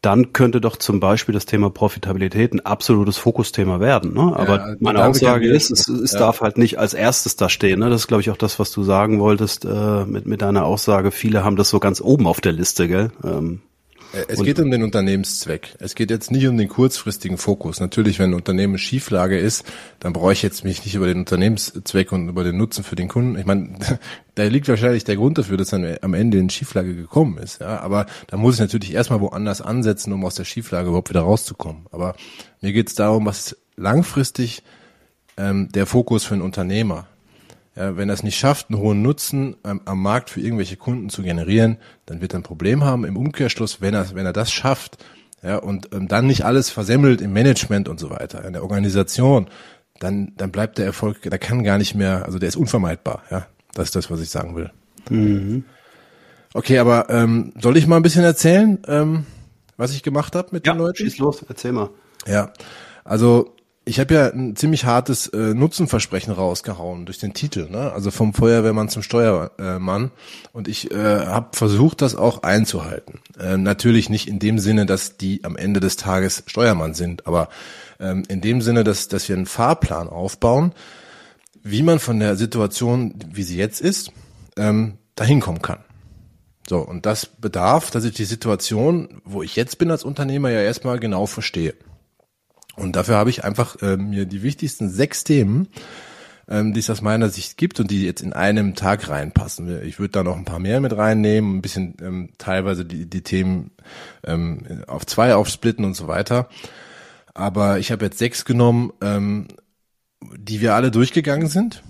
[0.00, 4.14] dann könnte doch zum Beispiel das Thema Profitabilität ein absolutes Fokusthema werden.
[4.14, 4.32] Ne?
[4.36, 6.20] Aber ja, meine Aussage ist, es, es ja.
[6.20, 7.80] darf halt nicht als erstes da stehen.
[7.80, 7.90] Ne?
[7.90, 11.10] Das ist, glaube ich, auch das, was du sagen wolltest äh, mit, mit deiner Aussage.
[11.10, 13.10] Viele haben das so ganz oben auf der Liste, gell?
[13.24, 13.60] Ähm,
[14.12, 15.74] äh, es geht um den Unternehmenszweck.
[15.78, 17.80] Es geht jetzt nicht um den kurzfristigen Fokus.
[17.80, 19.64] Natürlich, wenn ein Unternehmen Schieflage ist,
[20.00, 23.08] dann brauche ich jetzt mich nicht über den Unternehmenszweck und über den Nutzen für den
[23.08, 23.38] Kunden.
[23.38, 23.78] Ich meine,
[24.34, 27.60] da liegt wahrscheinlich der Grund dafür, dass dann am Ende in Schieflage gekommen ist.
[27.60, 31.22] Ja, aber da muss ich natürlich erstmal woanders ansetzen, um aus der Schieflage überhaupt wieder
[31.22, 31.86] rauszukommen.
[31.90, 32.16] Aber
[32.60, 34.62] mir geht es darum, was langfristig
[35.36, 37.06] ähm, der Fokus für einen Unternehmer
[37.78, 41.22] wenn er es nicht schafft, einen hohen Nutzen ähm, am Markt für irgendwelche Kunden zu
[41.22, 43.04] generieren, dann wird er ein Problem haben.
[43.04, 44.98] Im Umkehrschluss, wenn er, wenn er das schafft,
[45.42, 49.48] ja, und ähm, dann nicht alles versemmelt im Management und so weiter, in der Organisation,
[50.00, 53.46] dann, dann bleibt der Erfolg, der kann gar nicht mehr, also der ist unvermeidbar, ja.
[53.74, 54.72] Das ist das, was ich sagen will.
[55.10, 55.64] Mhm.
[56.54, 59.26] Okay, aber ähm, soll ich mal ein bisschen erzählen, ähm,
[59.76, 60.96] was ich gemacht habe mit ja, den Leuten?
[60.96, 61.90] Schieß los, erzähl mal.
[62.26, 62.52] Ja,
[63.04, 63.54] also
[63.88, 67.90] ich habe ja ein ziemlich hartes äh, Nutzenversprechen rausgehauen durch den Titel, ne?
[67.92, 70.10] Also vom Feuerwehrmann zum Steuermann.
[70.52, 70.94] Und ich äh,
[71.26, 73.20] habe versucht, das auch einzuhalten.
[73.40, 77.48] Äh, natürlich nicht in dem Sinne, dass die am Ende des Tages Steuermann sind, aber
[77.98, 80.72] ähm, in dem Sinne, dass, dass wir einen Fahrplan aufbauen,
[81.62, 84.12] wie man von der Situation, wie sie jetzt ist,
[84.56, 85.80] ähm, dahin kommen kann.
[86.68, 90.60] So, und das bedarf, dass ich die Situation, wo ich jetzt bin als Unternehmer, ja
[90.60, 91.74] erstmal genau verstehe.
[92.78, 95.68] Und dafür habe ich einfach äh, mir die wichtigsten sechs Themen,
[96.48, 99.82] ähm, die es aus meiner Sicht gibt und die jetzt in einem Tag reinpassen.
[99.84, 103.22] Ich würde da noch ein paar mehr mit reinnehmen, ein bisschen ähm, teilweise die, die
[103.22, 103.72] Themen
[104.24, 106.48] ähm, auf zwei aufsplitten und so weiter.
[107.34, 109.48] Aber ich habe jetzt sechs genommen, ähm,
[110.36, 111.82] die wir alle durchgegangen sind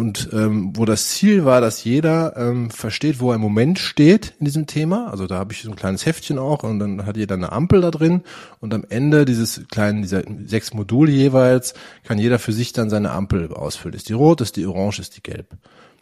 [0.00, 4.32] und ähm, wo das Ziel war, dass jeder ähm, versteht, wo er im Moment steht
[4.38, 5.10] in diesem Thema.
[5.10, 7.82] Also da habe ich so ein kleines Heftchen auch und dann hat jeder eine Ampel
[7.82, 8.22] da drin
[8.60, 13.10] und am Ende dieses kleinen, dieser sechs Module jeweils kann jeder für sich dann seine
[13.10, 13.94] Ampel ausfüllen.
[13.94, 15.48] Ist die rot, ist die orange, ist die gelb,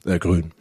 [0.04, 0.52] äh, grün.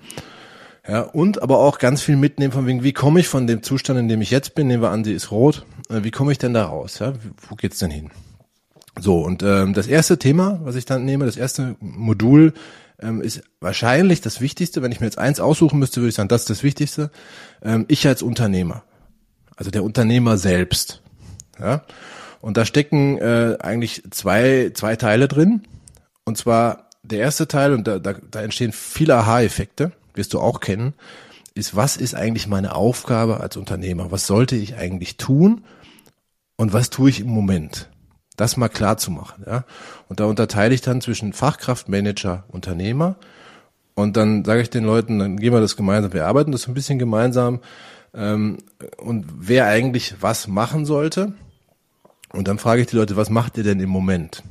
[0.88, 4.00] Ja, und aber auch ganz viel mitnehmen von wegen, wie komme ich von dem Zustand,
[4.00, 6.40] in dem ich jetzt bin, nehmen wir an, die ist rot, äh, wie komme ich
[6.40, 6.98] denn da raus?
[6.98, 7.14] Ja,
[7.48, 8.10] wo geht's denn hin?
[9.00, 12.54] So, und ähm, das erste Thema, was ich dann nehme, das erste Modul
[13.02, 14.82] ähm, ist wahrscheinlich das Wichtigste.
[14.82, 17.12] Wenn ich mir jetzt eins aussuchen müsste, würde ich sagen, das ist das Wichtigste.
[17.62, 18.84] Ähm, ich als Unternehmer,
[19.56, 21.02] also der Unternehmer selbst.
[21.60, 21.84] Ja?
[22.42, 25.64] Und da stecken äh, eigentlich zwei, zwei Teile drin.
[26.26, 30.60] Und zwar der erste Teil, und da, da, da entstehen viele Aha-Effekte, wirst du auch
[30.60, 30.94] kennen,
[31.54, 34.12] ist, was ist eigentlich meine Aufgabe als Unternehmer?
[34.12, 35.64] Was sollte ich eigentlich tun?
[36.56, 37.90] Und was tue ich im Moment?
[38.38, 39.66] Das mal klar zu machen, ja.
[40.08, 43.16] Und da unterteile ich dann zwischen Fachkraft, Manager, Unternehmer.
[43.96, 46.76] Und dann sage ich den Leuten, dann gehen wir das gemeinsam, wir arbeiten das ein
[46.76, 47.62] bisschen gemeinsam.
[48.14, 48.60] Ähm,
[48.98, 51.34] und wer eigentlich was machen sollte.
[52.32, 54.44] Und dann frage ich die Leute, was macht ihr denn im Moment?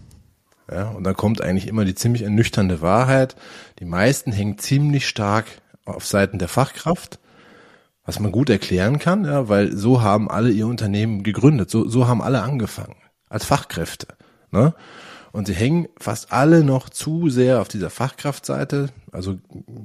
[0.68, 3.36] Ja, und dann kommt eigentlich immer die ziemlich ernüchternde Wahrheit.
[3.78, 5.46] Die meisten hängen ziemlich stark
[5.84, 7.20] auf Seiten der Fachkraft,
[8.04, 12.08] was man gut erklären kann, ja, weil so haben alle ihr Unternehmen gegründet, so, so
[12.08, 12.96] haben alle angefangen
[13.28, 14.08] als Fachkräfte.
[14.50, 14.74] Ne?
[15.36, 18.88] Und sie hängen fast alle noch zu sehr auf dieser Fachkraftseite.
[19.12, 19.38] Also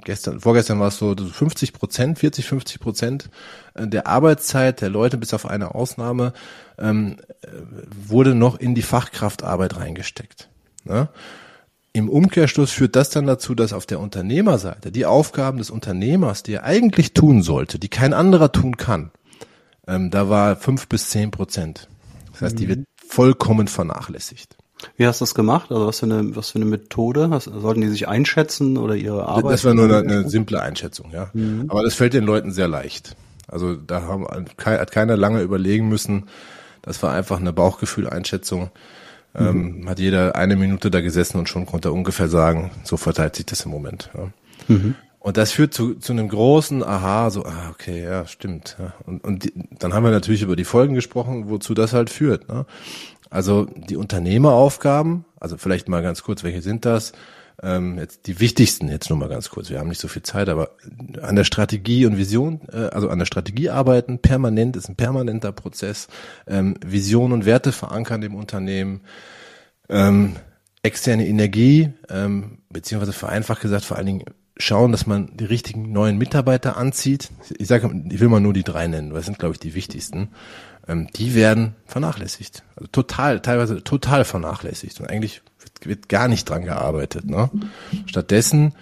[0.06, 3.30] gestern, vorgestern war es so 50 Prozent, 40, 50 Prozent
[3.74, 6.32] äh, der Arbeitszeit der Leute, bis auf eine Ausnahme,
[6.80, 7.48] ähm, äh,
[8.08, 10.48] wurde noch in die Fachkraftarbeit reingesteckt.
[10.86, 11.10] Ne?
[11.92, 16.54] Im Umkehrschluss führt das dann dazu, dass auf der Unternehmerseite die Aufgaben des Unternehmers, die
[16.54, 19.12] er eigentlich tun sollte, die kein anderer tun kann,
[19.86, 21.90] ähm, da war fünf bis zehn Prozent.
[22.32, 24.56] Das heißt, die wird vollkommen vernachlässigt.
[24.98, 25.72] Wie hast du das gemacht?
[25.72, 27.30] Also was für eine, was für eine Methode?
[27.30, 29.54] Was, sollten die sich einschätzen oder ihre Arbeit?
[29.54, 31.30] Das war nur eine, eine simple Einschätzung, ja.
[31.34, 31.66] Mhm.
[31.68, 33.16] Aber das fällt den Leuten sehr leicht.
[33.48, 36.28] Also da haben, hat keiner lange überlegen müssen.
[36.82, 38.72] Das war einfach eine Bauchgefühleinschätzung.
[39.34, 39.90] Ähm, mhm.
[39.90, 43.46] hat jeder eine Minute da gesessen und schon konnte er ungefähr sagen, so verteilt sich
[43.46, 44.10] das im Moment.
[44.14, 44.30] Ja.
[44.68, 44.96] Mhm.
[45.22, 48.76] Und das führt zu, zu einem großen Aha, so, ah, okay, ja, stimmt.
[48.80, 48.96] Ja.
[49.06, 52.50] Und, und die, dann haben wir natürlich über die Folgen gesprochen, wozu das halt führt.
[52.50, 52.66] Ne?
[53.30, 57.14] Also die Unternehmeraufgaben, also vielleicht mal ganz kurz, welche sind das?
[57.62, 60.50] Ähm, jetzt die wichtigsten, jetzt nur mal ganz kurz, wir haben nicht so viel Zeit,
[60.50, 60.72] aber
[61.22, 65.52] an der Strategie und Vision, äh, also an der Strategie arbeiten, permanent ist ein permanenter
[65.52, 66.08] Prozess,
[66.48, 69.02] ähm, Vision und Werte verankern im Unternehmen,
[69.88, 70.38] ähm,
[70.82, 74.24] externe Energie, ähm, beziehungsweise vereinfacht gesagt vor allen Dingen
[74.62, 77.30] schauen, dass man die richtigen neuen Mitarbeiter anzieht.
[77.58, 79.74] Ich sage, ich will mal nur die drei nennen, weil das sind, glaube ich, die
[79.74, 80.30] wichtigsten.
[80.88, 82.64] Ähm, die werden vernachlässigt.
[82.76, 85.00] Also total, teilweise total vernachlässigt.
[85.00, 87.26] Und eigentlich wird, wird gar nicht dran gearbeitet.
[87.26, 87.50] Ne?
[88.06, 88.74] Stattdessen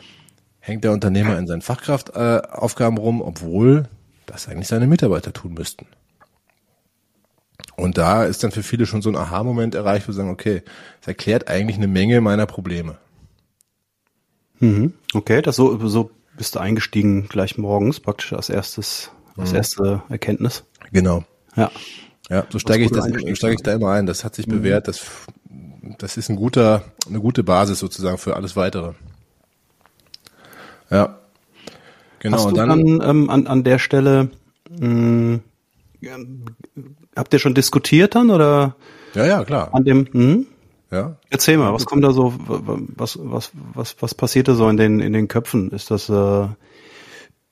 [0.60, 3.88] hängt der Unternehmer in seinen Fachkraftaufgaben äh, rum, obwohl
[4.26, 5.88] das eigentlich seine Mitarbeiter tun müssten.
[7.76, 10.64] Und da ist dann für viele schon so ein Aha-Moment erreicht, wo sie sagen, okay,
[11.00, 12.98] das erklärt eigentlich eine Menge meiner Probleme.
[14.60, 14.94] Mhm.
[15.14, 19.58] Okay, das so, so bist du eingestiegen gleich morgens, praktisch als erstes, als mhm.
[19.58, 20.64] erste Erkenntnis.
[20.92, 21.24] Genau.
[21.56, 21.72] Ja.
[22.30, 24.06] Ja, so steige ich, das, steige ich da immer ein.
[24.06, 24.52] Das hat sich mhm.
[24.52, 24.88] bewährt.
[24.88, 25.02] Das,
[25.98, 28.94] das ist ein guter, eine gute Basis sozusagen für alles weitere.
[30.92, 31.20] Ja.
[32.20, 32.38] Genau.
[32.38, 34.30] Hast und dann, dann ähm, an, an der Stelle,
[34.70, 35.40] mh,
[36.02, 36.46] hm,
[37.16, 38.76] habt ihr schon diskutiert dann oder?
[39.16, 39.74] Ja, ja, klar.
[39.74, 40.46] An dem, mh?
[40.92, 41.18] Ja.
[41.30, 45.00] Erzähl mal, was kommt da so, was, was, was, was passiert da so in den,
[45.00, 45.70] in den Köpfen?
[45.72, 46.48] Ist das äh,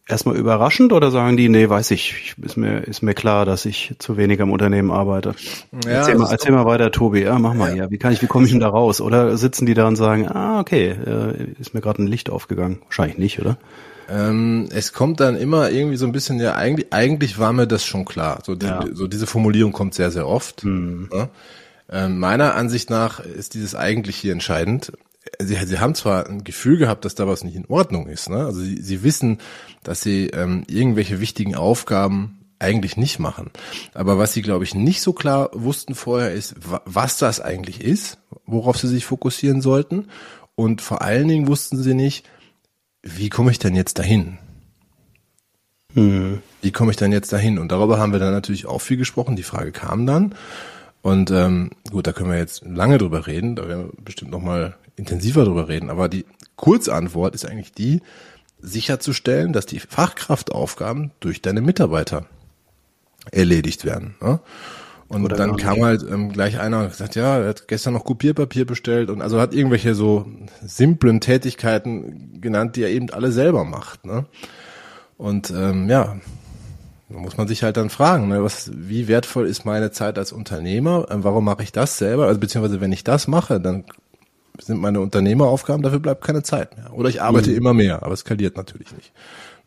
[0.07, 3.95] erstmal überraschend oder sagen die, nee, weiß ich, ist mir, ist mir klar, dass ich
[3.99, 5.35] zu wenig am Unternehmen arbeite?
[5.85, 7.75] Ja, erzähl mal, erzähl mal weiter, Tobi, ja, mach mal ja.
[7.75, 7.91] hier.
[7.91, 9.01] Wie kann ich, wie komme ich denn da raus?
[9.01, 12.79] Oder sitzen die da und sagen, ah, okay, äh, ist mir gerade ein Licht aufgegangen?
[12.85, 13.57] Wahrscheinlich nicht, oder?
[14.09, 17.85] Ähm, es kommt dann immer irgendwie so ein bisschen, ja, eigentlich, eigentlich war mir das
[17.85, 18.39] schon klar.
[18.43, 18.83] So, die, ja.
[18.93, 20.63] so diese Formulierung kommt sehr, sehr oft.
[20.63, 21.09] Hm.
[21.13, 21.29] Ja?
[21.89, 24.91] Ähm, meiner Ansicht nach ist dieses eigentlich hier entscheidend.
[25.39, 28.29] Sie, sie haben zwar ein Gefühl gehabt, dass da was nicht in Ordnung ist.
[28.29, 28.45] Ne?
[28.45, 29.39] Also sie, sie wissen,
[29.83, 33.51] dass sie ähm, irgendwelche wichtigen Aufgaben eigentlich nicht machen.
[33.93, 38.17] Aber was sie, glaube ich, nicht so klar wussten vorher ist, was das eigentlich ist,
[38.45, 40.07] worauf sie sich fokussieren sollten.
[40.55, 42.27] Und vor allen Dingen wussten sie nicht,
[43.03, 44.39] wie komme ich denn jetzt dahin?
[45.93, 46.41] Hm.
[46.61, 47.59] Wie komme ich denn jetzt dahin?
[47.59, 49.35] Und darüber haben wir dann natürlich auch viel gesprochen.
[49.35, 50.33] Die Frage kam dann.
[51.01, 54.41] Und ähm, gut, da können wir jetzt lange drüber reden, da werden wir bestimmt noch
[54.41, 55.89] mal intensiver drüber reden.
[55.89, 58.01] Aber die Kurzantwort ist eigentlich die,
[58.59, 62.25] sicherzustellen, dass die Fachkraftaufgaben durch deine Mitarbeiter
[63.31, 64.15] erledigt werden.
[64.21, 64.39] Ne?
[65.07, 67.93] Und Oder dann gar kam halt ähm, gleich einer und gesagt, ja, er hat gestern
[67.93, 70.25] noch Kopierpapier bestellt und also hat irgendwelche so
[70.65, 74.05] simplen Tätigkeiten genannt, die er eben alle selber macht.
[74.05, 74.25] Ne?
[75.17, 76.17] Und ähm, ja,
[77.09, 80.31] da muss man sich halt dann fragen, ne, was, wie wertvoll ist meine Zeit als
[80.31, 81.07] Unternehmer?
[81.09, 82.27] Ähm, warum mache ich das selber?
[82.27, 83.85] Also beziehungsweise wenn ich das mache, dann
[84.59, 86.93] sind meine Unternehmeraufgaben, dafür bleibt keine Zeit mehr.
[86.93, 89.13] Oder ich arbeite immer mehr, aber es skaliert natürlich nicht.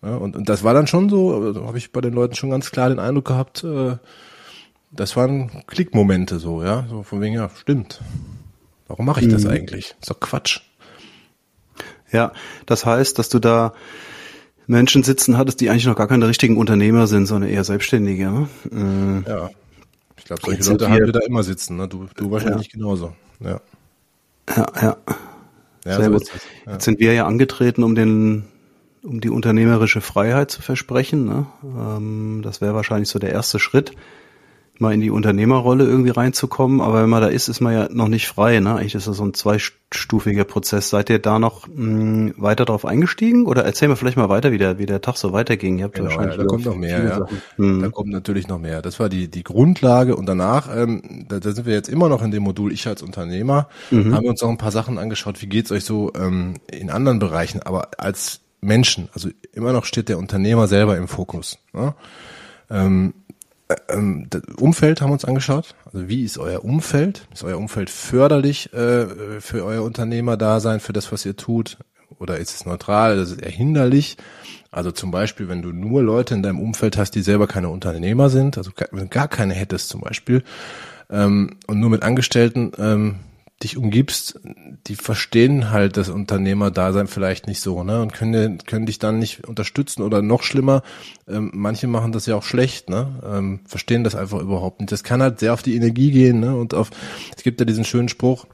[0.03, 2.51] Ja, und, und das war dann schon so, also habe ich bei den Leuten schon
[2.51, 3.97] ganz klar den Eindruck gehabt, äh,
[4.91, 8.01] das waren Klickmomente so, ja, so von wegen, ja, stimmt.
[8.89, 9.95] Warum mache ich das eigentlich?
[10.01, 10.63] Ist doch Quatsch.
[12.11, 12.33] Ja,
[12.67, 13.73] das heißt, dass du da
[14.67, 18.31] Menschen sitzen hattest, die eigentlich noch gar keine richtigen Unternehmer sind, sondern eher Selbstständige.
[18.31, 18.49] Ne?
[18.71, 19.25] Mhm.
[19.27, 19.51] Ja.
[20.17, 21.89] Ich glaube, solche Jetzt Leute haben wir- da immer sitzen, ne?
[21.89, 23.15] Du, du wahrscheinlich genauso.
[23.41, 23.61] Ja.
[24.55, 24.97] Ja, ja.
[25.85, 26.27] ja Sehr so gut.
[26.67, 26.73] Ja.
[26.73, 28.45] Jetzt sind wir ja angetreten, um den,
[29.03, 31.25] um die unternehmerische Freiheit zu versprechen.
[31.25, 31.47] Ne?
[31.65, 33.93] Ähm, das wäre wahrscheinlich so der erste Schritt,
[34.81, 36.81] mal in die Unternehmerrolle irgendwie reinzukommen.
[36.81, 38.61] Aber wenn man da ist, ist man ja noch nicht frei.
[38.61, 38.75] Ne?
[38.75, 40.91] Eigentlich ist das so ein zweistufiger Prozess.
[40.91, 43.47] Seid ihr da noch mh, weiter drauf eingestiegen?
[43.47, 45.79] Oder erzähl mir vielleicht mal weiter, wie der, wie der Tag so weiterging.
[45.79, 47.27] Ihr habt Genau, ja, wahrscheinlich da über kommt noch mehr, ja.
[47.57, 47.83] Mhm.
[47.83, 48.83] Da kommt natürlich noch mehr.
[48.83, 52.23] Das war die, die Grundlage und danach, ähm, da, da sind wir jetzt immer noch
[52.23, 54.15] in dem Modul Ich als Unternehmer, Mhm.
[54.15, 57.19] haben wir uns noch ein paar Sachen angeschaut, wie geht's euch so ähm, in anderen
[57.19, 61.59] Bereichen, aber als Menschen, also immer noch steht der Unternehmer selber im Fokus.
[61.73, 61.95] Ne?
[62.71, 63.30] Ähm, äh,
[63.89, 65.75] ähm, Umfeld haben wir uns angeschaut.
[65.87, 67.27] Also wie ist euer Umfeld?
[67.33, 71.79] Ist euer Umfeld förderlich äh, für euer Unternehmerdasein, für das, was ihr tut?
[72.19, 73.19] Oder ist es neutral?
[73.19, 74.17] Ist eher hinderlich.
[74.71, 78.29] Also zum Beispiel, wenn du nur Leute in deinem Umfeld hast, die selber keine Unternehmer
[78.29, 78.71] sind, also
[79.11, 80.43] gar keine hättest zum Beispiel,
[81.11, 83.17] ähm, und nur mit Angestellten ähm,
[83.63, 84.41] dich umgibst,
[84.87, 88.01] die verstehen halt das Unternehmerdasein vielleicht nicht so, ne?
[88.01, 90.83] Und können, können dich dann nicht unterstützen oder noch schlimmer,
[91.29, 93.21] ähm, manche machen das ja auch schlecht, ne?
[93.25, 94.93] Ähm, verstehen das einfach überhaupt nicht.
[94.93, 96.57] Das kann halt sehr auf die Energie gehen, ne?
[96.57, 96.91] Und auf,
[97.37, 98.47] es gibt ja diesen schönen Spruch,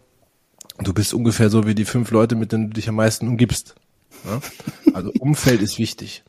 [0.79, 3.77] du bist ungefähr so wie die fünf Leute, mit denen du dich am meisten umgibst.
[4.25, 4.41] Ne?
[4.93, 6.25] Also Umfeld ist wichtig.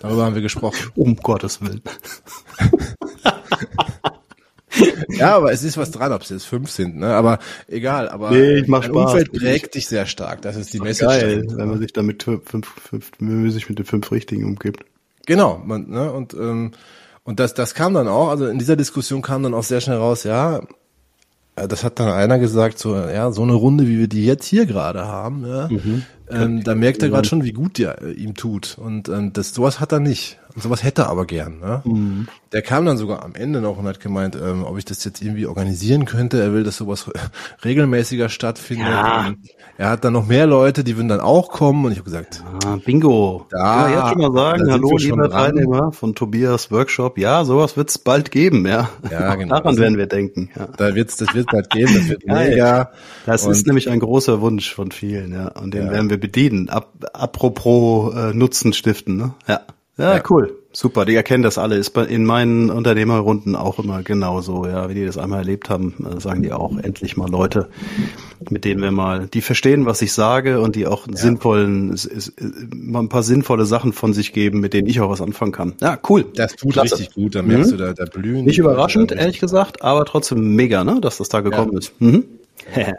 [0.00, 0.90] Darüber haben wir gesprochen.
[0.94, 1.82] Um Gottes Willen.
[5.08, 7.08] Ja, aber es ist was dran, ob es jetzt fünf sind, ne?
[7.14, 9.12] Aber egal, aber Nee, ich mach dein Spaß.
[9.12, 10.42] Umfeld prägt dich sehr stark.
[10.42, 11.08] Das ist die Message.
[11.08, 11.56] Geil, dahinter.
[11.56, 14.84] wenn man sich damit fünf, fünf, wenn man sich mit den fünf Richtigen umgibt.
[15.26, 16.72] Genau, man, ne, und ähm,
[17.24, 19.98] und das das kam dann auch, also in dieser Diskussion kam dann auch sehr schnell
[19.98, 20.62] raus, ja,
[21.56, 24.46] äh, das hat dann einer gesagt, so ja, so eine Runde, wie wir die jetzt
[24.46, 25.68] hier gerade haben, ja,
[26.30, 29.52] ähm, da merkt er gerade schon, wie gut der äh, ihm tut und ähm, das
[29.52, 31.60] sowas hat er nicht, und sowas hätte er aber gern.
[31.60, 32.26] Ne?
[32.52, 35.22] Der kam dann sogar am Ende noch und hat gemeint, ähm, ob ich das jetzt
[35.22, 36.40] irgendwie organisieren könnte.
[36.42, 37.08] Er will, dass sowas
[37.64, 38.88] regelmäßiger stattfindet.
[38.88, 39.32] Ja.
[39.76, 42.42] Er hat dann noch mehr Leute, die würden dann auch kommen und ich habe gesagt,
[42.66, 43.46] Ah, Bingo.
[43.50, 45.30] Da- ja, jetzt schon mal sagen, hallo, lieber.
[45.30, 47.18] Teilnehmer von Tobias Workshop.
[47.18, 48.88] Ja, sowas wird's bald geben, ja.
[49.10, 49.54] Ja, genau.
[49.56, 50.66] Daran werden wir denken, ja.
[50.76, 52.90] da wird's, das wird bald geben, das wird mega.
[53.26, 55.48] Das Und- ist nämlich ein großer Wunsch von vielen, ja.
[55.48, 55.92] Und den Ja.
[55.92, 56.68] werden wir bedienen.
[56.68, 59.34] Ab, apropos äh, Nutzen stiften, ne?
[59.46, 59.60] Ja.
[59.98, 60.16] Ja.
[60.16, 60.22] Ja.
[60.30, 60.54] cool.
[60.70, 61.76] Super, die erkennen das alle.
[61.76, 64.88] Ist bei, in meinen Unternehmerrunden auch immer genauso, ja.
[64.88, 67.68] Wie die das einmal erlebt haben, äh, sagen die auch endlich mal Leute,
[68.50, 72.32] mit denen wir mal, die verstehen, was ich sage und die auch einen sinnvollen, s-
[72.72, 75.72] mal ein paar sinnvolle Sachen von sich geben, mit denen ich auch was anfangen kann.
[75.80, 76.26] Ja, cool.
[76.34, 76.96] Das tut Klasse.
[76.98, 77.76] richtig gut, da merkst Mhm.
[77.78, 78.44] du, da, da blühen.
[78.44, 81.78] Nicht überraschend, ehrlich gesagt, aber trotzdem mega, ne, dass das da gekommen Ja.
[81.78, 82.00] ist.
[82.00, 82.24] Mhm.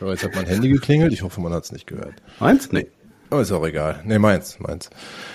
[0.00, 2.14] So, jetzt hat mein Handy geklingelt, ich hoffe, man hat's nicht gehört.
[2.38, 2.70] Meins?
[2.70, 2.86] Nee.
[3.30, 4.00] Aber ist auch egal.
[4.04, 4.90] Nee, meins, meins.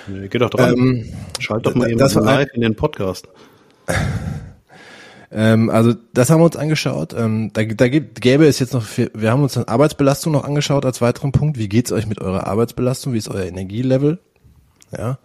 [0.07, 0.73] Nee, Geh doch dran.
[0.73, 3.27] Ähm, Schalt doch mal eben das live in den Podcast.
[5.35, 7.13] Ähm, also das haben wir uns angeschaut.
[7.17, 10.43] Ähm, da, da gibt, gäbe es jetzt noch, viel, wir haben uns dann Arbeitsbelastung noch
[10.43, 11.57] angeschaut als weiteren Punkt.
[11.57, 13.13] Wie geht's euch mit eurer Arbeitsbelastung?
[13.13, 14.19] Wie ist euer Energielevel?
[14.95, 15.17] Ja,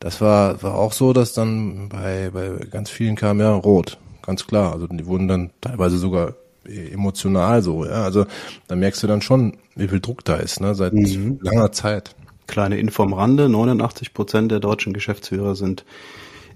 [0.00, 4.46] das war, war auch so, dass dann bei, bei ganz vielen kam ja rot, ganz
[4.46, 4.72] klar.
[4.72, 7.84] Also die wurden dann teilweise sogar emotional so.
[7.84, 8.26] Ja, also
[8.68, 12.14] da merkst du dann schon, wie viel Druck da ist, ne, seit langer Zeit.
[12.46, 15.84] Kleine Info am Rande, 89 Prozent der deutschen Geschäftsführer sind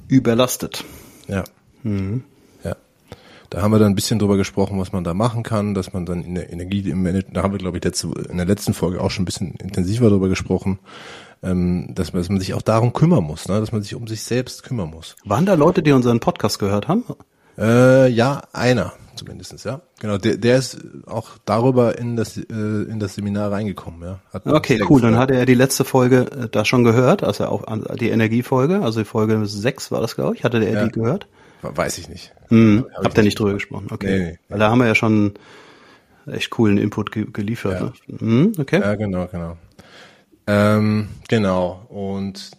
[0.08, 0.84] überlastet.
[1.28, 1.44] Ja.
[2.64, 2.76] Ja.
[3.50, 6.04] Da haben wir dann ein bisschen drüber gesprochen, was man da machen kann, dass man
[6.04, 8.74] dann in der Energie, im Management, da haben wir, glaube ich, letzte, in der letzten
[8.74, 10.80] Folge auch schon ein bisschen intensiver drüber gesprochen,
[11.42, 13.60] ähm, dass, man, dass man sich auch darum kümmern muss, ne?
[13.60, 15.16] dass man sich um sich selbst kümmern muss.
[15.24, 17.04] Waren da Leute, die unseren Podcast gehört haben?
[17.56, 19.80] Äh, ja, einer zumindestens, ja.
[20.00, 24.20] Genau, der, der ist auch darüber in das, äh, in das Seminar reingekommen, ja.
[24.32, 25.00] Hat Okay, cool.
[25.00, 25.22] Dann gefreut.
[25.22, 27.64] hatte er die letzte Folge äh, da schon gehört, also auch
[27.96, 30.44] die Energiefolge, also die Folge 6 war das, glaube ich.
[30.44, 30.84] Hatte der Ja.
[30.84, 31.26] die gehört?
[31.62, 32.32] Weiß ich nicht.
[32.48, 32.86] Hm.
[32.94, 33.88] Hab Habt ihr nicht drüber gesprochen?
[33.90, 34.18] Okay.
[34.18, 34.38] Nee, nee.
[34.48, 35.32] Weil da haben wir ja schon
[36.26, 37.80] echt coolen Input ge geliefert.
[37.80, 37.92] Ja.
[38.06, 38.20] Ne?
[38.20, 38.80] Hm, okay.
[38.80, 39.56] Ja, genau, genau.
[40.46, 41.86] Ähm, genau.
[41.88, 42.50] Und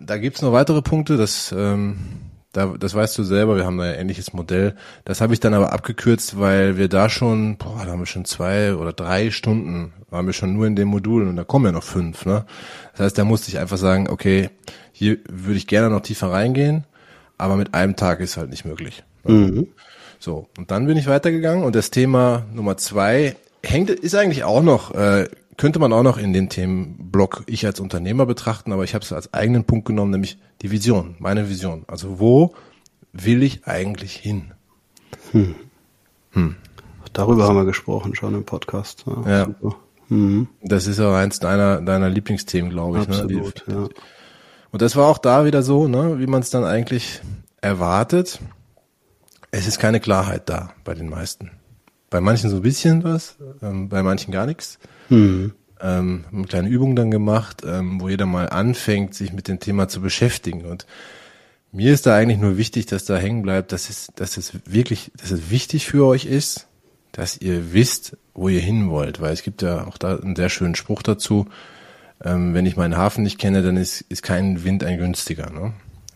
[0.00, 1.16] da gibt's noch weitere Punkte.
[1.16, 1.98] Das, ähm,
[2.52, 4.76] Da, das weißt du selber, wir haben da ein ähnliches Modell.
[5.04, 8.26] Das habe ich dann aber abgekürzt, weil wir da schon, boah, da haben wir schon
[8.26, 11.72] zwei oder drei Stunden, waren wir schon nur in dem Modul und da kommen ja
[11.72, 12.26] noch fünf.
[12.26, 12.44] Ne?
[12.92, 14.50] Das heißt, da musste ich einfach sagen, okay,
[14.92, 16.84] hier würde ich gerne noch tiefer reingehen,
[17.38, 19.02] aber mit einem Tag ist halt nicht möglich.
[19.24, 19.34] Ne?
[19.34, 19.68] Mhm.
[20.18, 23.34] So, und dann bin ich weitergegangen und das Thema Nummer zwei
[23.64, 27.80] hängt, ist eigentlich auch noch, äh, könnte man auch noch in den Themenblock ich als
[27.80, 31.84] Unternehmer betrachten, aber ich habe es als eigenen Punkt genommen, nämlich die Vision, meine Vision.
[31.88, 32.54] Also wo
[33.12, 34.52] will ich eigentlich hin?
[35.32, 35.54] Hm.
[36.30, 36.56] Hm.
[37.12, 39.04] Darüber haben wir gesprochen schon im Podcast.
[39.26, 39.48] Ja.
[39.62, 39.74] ja.
[40.08, 40.48] Mhm.
[40.62, 43.08] Das ist auch eins deiner, deiner Lieblingsthemen, glaube ich.
[43.08, 43.14] Ne?
[43.14, 43.74] Absolut, ne?
[43.74, 43.88] ja.
[44.70, 47.20] Und das war auch da wieder so, ne, wie man es dann eigentlich
[47.60, 48.40] erwartet.
[49.50, 51.50] Es ist keine Klarheit da bei den meisten.
[52.12, 54.78] Bei manchen so ein bisschen was, ähm, bei manchen gar nichts.
[55.08, 55.54] Mhm.
[55.80, 59.88] Ähm, eine kleine Übung dann gemacht, ähm, wo jeder mal anfängt, sich mit dem Thema
[59.88, 60.66] zu beschäftigen.
[60.66, 60.86] Und
[61.72, 65.10] mir ist da eigentlich nur wichtig, dass da hängen bleibt, dass es, dass es wirklich,
[65.16, 66.68] dass es wichtig für euch ist,
[67.12, 69.22] dass ihr wisst, wo ihr hin wollt.
[69.22, 71.46] Weil es gibt ja auch da einen sehr schönen Spruch dazu.
[72.22, 75.50] Ähm, wenn ich meinen Hafen nicht kenne, dann ist, ist kein Wind ein günstiger.
[75.50, 75.72] Ne?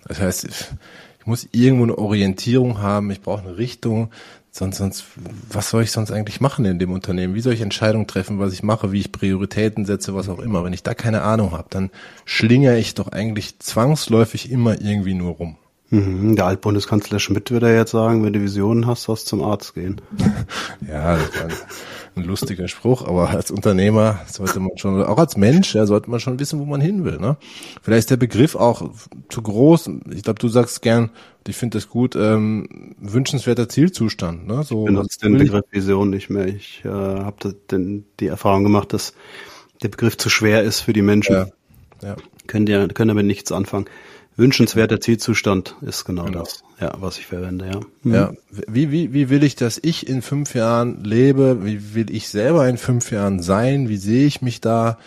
[0.06, 4.10] Das heißt, ich muss irgendwo eine Orientierung haben, ich brauche eine Richtung,
[4.56, 5.04] sonst, sonst,
[5.50, 7.34] was soll ich sonst eigentlich machen in dem Unternehmen?
[7.34, 10.64] Wie soll ich Entscheidungen treffen, was ich mache, wie ich Prioritäten setze, was auch immer?
[10.64, 11.90] Wenn ich da keine Ahnung habe, dann
[12.24, 15.56] schlingere ich doch eigentlich zwangsläufig immer irgendwie nur rum.
[15.90, 20.00] Mhm, der Altbundeskanzler Schmidt würde jetzt sagen, wenn du Visionen hast, sollst zum Arzt gehen.
[20.88, 21.48] ja, das war
[22.16, 26.18] ein lustiger Spruch, aber als Unternehmer sollte man schon, auch als Mensch, ja, sollte man
[26.18, 27.18] schon wissen, wo man hin will.
[27.18, 27.36] Ne?
[27.82, 28.90] Vielleicht ist der Begriff auch
[29.28, 29.90] zu groß.
[30.14, 31.10] Ich glaube, du sagst gern,
[31.46, 34.46] ich finde das gut, ähm, wünschenswerter Zielzustand.
[34.46, 34.62] Ne?
[34.62, 36.46] So, ich benutze den Begriff Vision nicht mehr.
[36.46, 39.12] Ich äh, habe die Erfahrung gemacht, dass
[39.82, 41.34] der Begriff zu schwer ist für die Menschen.
[41.34, 41.46] Ja.
[42.02, 42.16] Ja.
[42.46, 43.86] Können, die, können damit nichts anfangen.
[44.36, 47.80] Wünschenswerter Zielzustand ist genau, genau, das, ja, was ich verwende, ja.
[48.02, 48.14] Mhm.
[48.14, 48.32] Ja,
[48.68, 51.64] wie, wie, wie will ich, dass ich in fünf Jahren lebe?
[51.64, 53.88] Wie will ich selber in fünf Jahren sein?
[53.88, 54.98] Wie sehe ich mich da?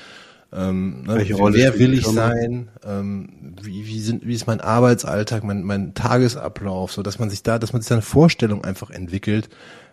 [0.51, 2.69] Ähm, ne, Welche Rolle wer will ich sein?
[2.83, 7.43] Ähm, wie, wie, sind, wie ist mein Arbeitsalltag, mein, mein Tagesablauf, so dass man sich
[7.43, 9.49] da, dass man sich eine Vorstellung einfach entwickelt,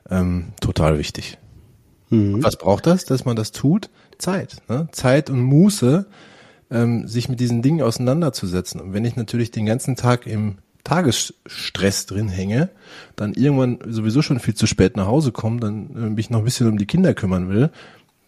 [0.09, 1.37] ähm, total wichtig.
[2.09, 2.43] Mhm.
[2.43, 3.91] Was braucht das, dass man das tut?
[4.17, 4.89] Zeit, ne?
[4.93, 6.07] Zeit und Muße,
[6.71, 8.81] ähm, sich mit diesen Dingen auseinanderzusetzen.
[8.81, 12.71] Und wenn ich natürlich den ganzen Tag im Tagesstress drin hänge,
[13.17, 16.45] dann irgendwann sowieso schon viel zu spät nach Hause komme, dann äh, mich noch ein
[16.45, 17.71] bisschen um die Kinder kümmern will,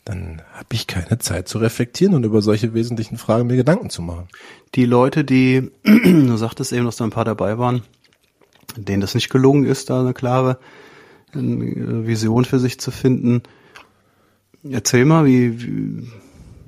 [0.04, 4.02] dann habe ich keine Zeit zu reflektieren und über solche wesentlichen Fragen mir Gedanken zu
[4.02, 4.28] machen.
[4.74, 7.82] Die Leute, die, du sagtest eben, dass da ein paar dabei waren,
[8.76, 10.58] denen das nicht gelungen ist, da eine klare
[11.34, 13.42] äh, Vision für sich zu finden.
[14.68, 16.08] Erzähl mal, wie, wie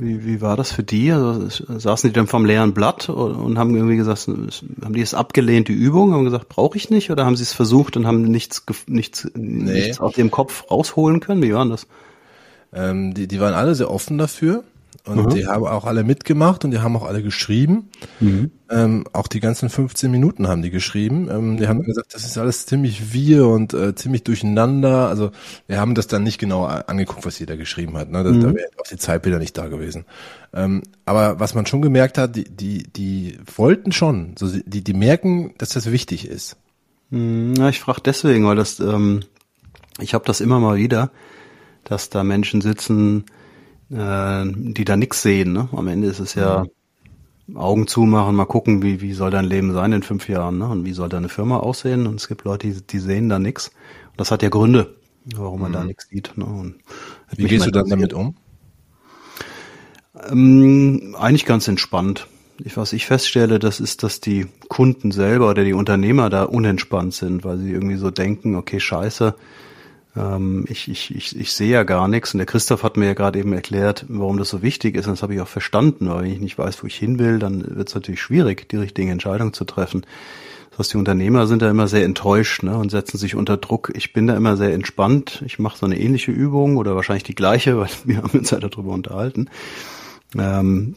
[0.00, 1.12] wie, wie war das für die?
[1.12, 5.68] Also, saßen die dann vom leeren Blatt und haben irgendwie gesagt, haben die es abgelehnt,
[5.68, 7.10] die Übung, haben gesagt, brauche ich nicht?
[7.10, 9.72] Oder haben sie es versucht und haben nichts, nichts, nee.
[9.72, 11.42] nichts aus dem Kopf rausholen können?
[11.42, 11.86] Wie war das?
[12.72, 14.64] Ähm, die, die waren alle sehr offen dafür.
[15.07, 15.31] Und mhm.
[15.31, 17.88] die haben auch alle mitgemacht und die haben auch alle geschrieben.
[18.20, 18.50] Mhm.
[18.68, 21.29] Ähm, auch die ganzen 15 Minuten haben die geschrieben.
[21.31, 25.09] Ähm, die haben gesagt, das ist alles ziemlich wir und äh, ziemlich durcheinander.
[25.09, 25.31] Also
[25.66, 28.11] wir haben das dann nicht genau angeguckt, was jeder geschrieben hat.
[28.11, 28.22] Ne?
[28.22, 28.40] Da, mhm.
[28.40, 30.05] da wäre auch die Zeitbilder nicht da gewesen.
[30.53, 34.94] Ähm, aber was man schon gemerkt hat, die, die, die wollten schon, so die, die
[34.94, 36.57] merken, dass das wichtig ist.
[37.11, 37.55] Mhm.
[37.57, 39.20] Ja, ich frage deswegen, weil das, ähm,
[39.98, 41.11] ich habe das immer mal wieder,
[41.85, 43.24] dass da Menschen sitzen,
[43.90, 45.53] äh, die da nichts sehen.
[45.53, 45.68] Ne?
[45.72, 46.64] Am Ende ist es ja
[47.46, 47.57] mhm.
[47.57, 50.68] Augen zumachen, mal gucken, wie, wie soll dein Leben sein in fünf Jahren ne?
[50.68, 52.07] und wie soll deine Firma aussehen.
[52.07, 53.68] Und es gibt Leute, die, die sehen da nichts.
[54.11, 54.94] Und das hat ja Gründe,
[55.35, 55.74] warum man mhm.
[55.74, 56.37] da nichts sieht.
[56.37, 56.44] Ne?
[56.44, 56.76] Und
[57.37, 58.37] wie gehst du dann damit um?
[60.29, 62.26] Ähm, eigentlich ganz entspannt.
[62.62, 67.14] Ich, was ich feststelle, das ist, dass die Kunden selber oder die Unternehmer da unentspannt
[67.14, 69.35] sind, weil sie irgendwie so denken, okay, scheiße,
[70.16, 72.35] ähm, ich, ich, ich, ich sehe ja gar nichts.
[72.35, 75.07] Und der Christoph hat mir ja gerade eben erklärt, warum das so wichtig ist.
[75.07, 76.09] Und das habe ich auch verstanden.
[76.09, 78.77] Weil wenn ich nicht weiß, wo ich hin will, dann wird es natürlich schwierig, die
[78.77, 80.05] richtige Entscheidung zu treffen.
[80.70, 83.92] Das heißt, die Unternehmer sind da immer sehr enttäuscht ne, und setzen sich unter Druck.
[83.94, 85.42] Ich bin da immer sehr entspannt.
[85.46, 88.59] Ich mache so eine ähnliche Übung oder wahrscheinlich die gleiche, weil wir haben uns ja
[88.59, 89.49] darüber unterhalten.
[90.37, 90.96] Ähm,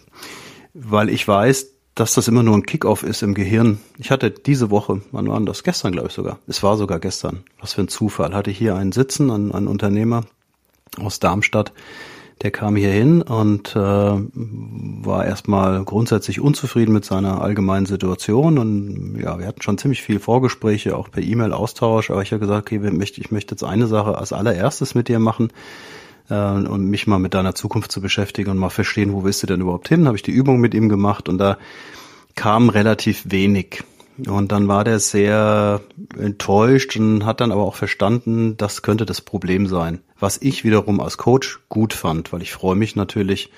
[0.73, 3.79] weil ich weiß, dass das immer nur ein Kickoff ist im Gehirn.
[3.97, 5.63] Ich hatte diese Woche, wann war das?
[5.63, 6.39] Gestern, glaube ich sogar.
[6.47, 7.43] Es war sogar gestern.
[7.59, 8.33] Was für ein Zufall.
[8.33, 10.25] Hatte hier einen Sitzen, einen, einen Unternehmer
[10.99, 11.71] aus Darmstadt.
[12.41, 18.57] Der kam hier hin und äh, war erstmal grundsätzlich unzufrieden mit seiner allgemeinen Situation.
[18.57, 22.09] Und ja, wir hatten schon ziemlich viel Vorgespräche, auch per E-Mail-Austausch.
[22.09, 25.49] Aber ich habe gesagt, okay, ich möchte jetzt eine Sache als allererstes mit dir machen
[26.29, 29.47] äh, und mich mal mit deiner Zukunft zu beschäftigen und mal verstehen, wo willst du
[29.47, 30.07] denn überhaupt hin?
[30.07, 31.57] Habe ich die Übung mit ihm gemacht und da
[32.35, 33.83] kam relativ wenig.
[34.27, 35.81] Und dann war der sehr
[36.17, 40.01] enttäuscht und hat dann aber auch verstanden, das könnte das Problem sein.
[40.19, 43.51] Was ich wiederum als Coach gut fand, weil ich freue mich natürlich,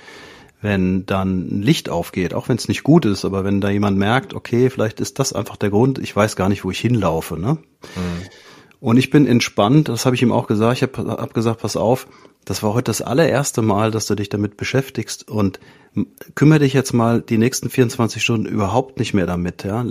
[0.61, 3.97] wenn dann ein Licht aufgeht, auch wenn es nicht gut ist, aber wenn da jemand
[3.97, 7.38] merkt, okay, vielleicht ist das einfach der Grund, ich weiß gar nicht, wo ich hinlaufe.
[7.38, 7.57] Ne?
[7.95, 8.30] Mhm.
[8.80, 11.76] Und ich bin entspannt, das habe ich ihm auch gesagt, ich habe hab gesagt, pass
[11.78, 12.07] auf,
[12.45, 15.59] das war heute das allererste Mal, dass du dich damit beschäftigst und
[16.36, 19.63] kümmere dich jetzt mal die nächsten 24 Stunden überhaupt nicht mehr damit.
[19.63, 19.86] Ja?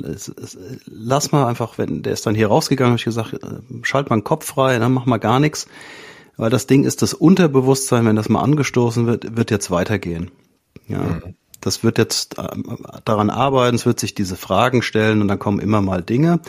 [0.86, 3.38] Lass mal einfach, wenn der ist dann hier rausgegangen, habe ich gesagt, äh,
[3.82, 5.66] schalt mal den Kopf frei, dann ne, mach mal gar nichts.
[6.36, 10.30] Weil das Ding ist, das Unterbewusstsein, wenn das mal angestoßen wird, wird jetzt weitergehen.
[10.88, 10.98] Ja.
[10.98, 11.34] Mhm.
[11.60, 12.48] Das wird jetzt äh,
[13.04, 16.40] daran arbeiten, es wird sich diese Fragen stellen und dann kommen immer mal Dinge.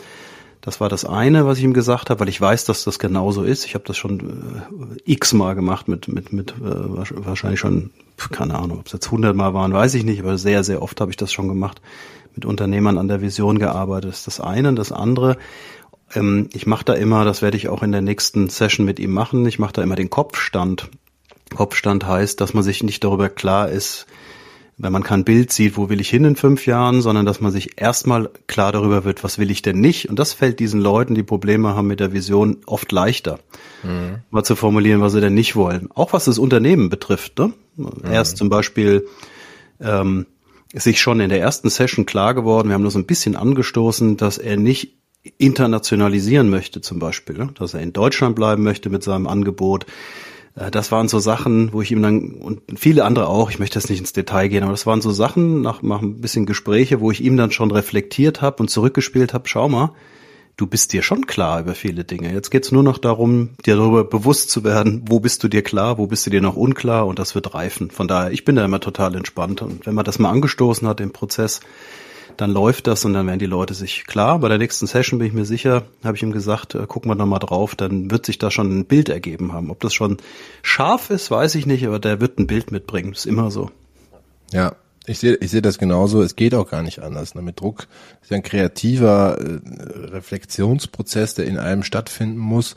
[0.66, 3.44] Das war das eine, was ich ihm gesagt habe, weil ich weiß, dass das genauso
[3.44, 3.64] ist.
[3.66, 7.90] Ich habe das schon äh, x-mal gemacht mit, mit, mit äh, wahrscheinlich schon,
[8.32, 11.00] keine Ahnung, ob es jetzt 100 Mal waren, weiß ich nicht, aber sehr, sehr oft
[11.00, 11.80] habe ich das schon gemacht.
[12.34, 14.10] Mit Unternehmern an der Vision gearbeitet.
[14.10, 14.68] Das ist das eine.
[14.70, 15.38] Und das andere,
[16.16, 19.12] ähm, ich mache da immer, das werde ich auch in der nächsten Session mit ihm
[19.12, 20.90] machen, ich mache da immer den Kopfstand.
[21.54, 24.06] Kopfstand heißt, dass man sich nicht darüber klar ist,
[24.78, 27.50] wenn man kein Bild sieht, wo will ich hin in fünf Jahren, sondern dass man
[27.50, 30.10] sich erstmal klar darüber wird, was will ich denn nicht.
[30.10, 33.38] Und das fällt diesen Leuten, die Probleme haben mit der Vision, oft leichter,
[33.82, 34.18] mhm.
[34.30, 35.88] mal zu formulieren, was sie denn nicht wollen.
[35.94, 37.38] Auch was das Unternehmen betrifft.
[37.38, 37.54] Ne?
[37.76, 37.90] Mhm.
[38.04, 39.06] Er ist zum Beispiel
[39.80, 40.26] ähm,
[40.74, 44.18] sich schon in der ersten Session klar geworden, wir haben nur so ein bisschen angestoßen,
[44.18, 44.94] dass er nicht
[45.38, 47.48] internationalisieren möchte zum Beispiel, ne?
[47.58, 49.86] dass er in Deutschland bleiben möchte mit seinem Angebot,
[50.56, 53.90] das waren so Sachen, wo ich ihm dann, und viele andere auch, ich möchte jetzt
[53.90, 57.10] nicht ins Detail gehen, aber das waren so Sachen nach, nach ein bisschen Gespräche, wo
[57.10, 59.92] ich ihm dann schon reflektiert habe und zurückgespielt habe, schau mal,
[60.56, 62.32] du bist dir schon klar über viele Dinge.
[62.32, 65.98] Jetzt geht's nur noch darum, dir darüber bewusst zu werden, wo bist du dir klar,
[65.98, 67.90] wo bist du dir noch unklar und das wird reifen.
[67.90, 71.02] Von daher, ich bin da immer total entspannt und wenn man das mal angestoßen hat,
[71.02, 71.60] im Prozess,
[72.36, 74.38] dann läuft das und dann werden die Leute sich klar.
[74.38, 77.14] Bei der nächsten Session bin ich mir sicher, habe ich ihm gesagt, äh, gucken wir
[77.14, 79.70] noch mal drauf, dann wird sich da schon ein Bild ergeben haben.
[79.70, 80.18] Ob das schon
[80.62, 83.12] scharf ist, weiß ich nicht, aber der wird ein Bild mitbringen.
[83.12, 83.70] Ist immer so.
[84.52, 84.76] Ja,
[85.06, 86.22] ich sehe ich sehe das genauso.
[86.22, 87.34] Es geht auch gar nicht anders.
[87.34, 87.42] Ne?
[87.42, 87.86] Mit Druck
[88.22, 89.60] ist ja ein kreativer äh,
[90.10, 92.74] Reflexionsprozess, der in einem stattfinden muss.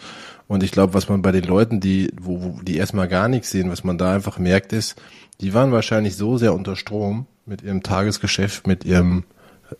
[0.47, 3.51] Und ich glaube, was man bei den Leuten, die, wo, wo die erstmal gar nichts
[3.51, 5.01] sehen, was man da einfach merkt, ist,
[5.41, 9.23] die waren wahrscheinlich so sehr unter Strom mit ihrem Tagesgeschäft, mit ihrem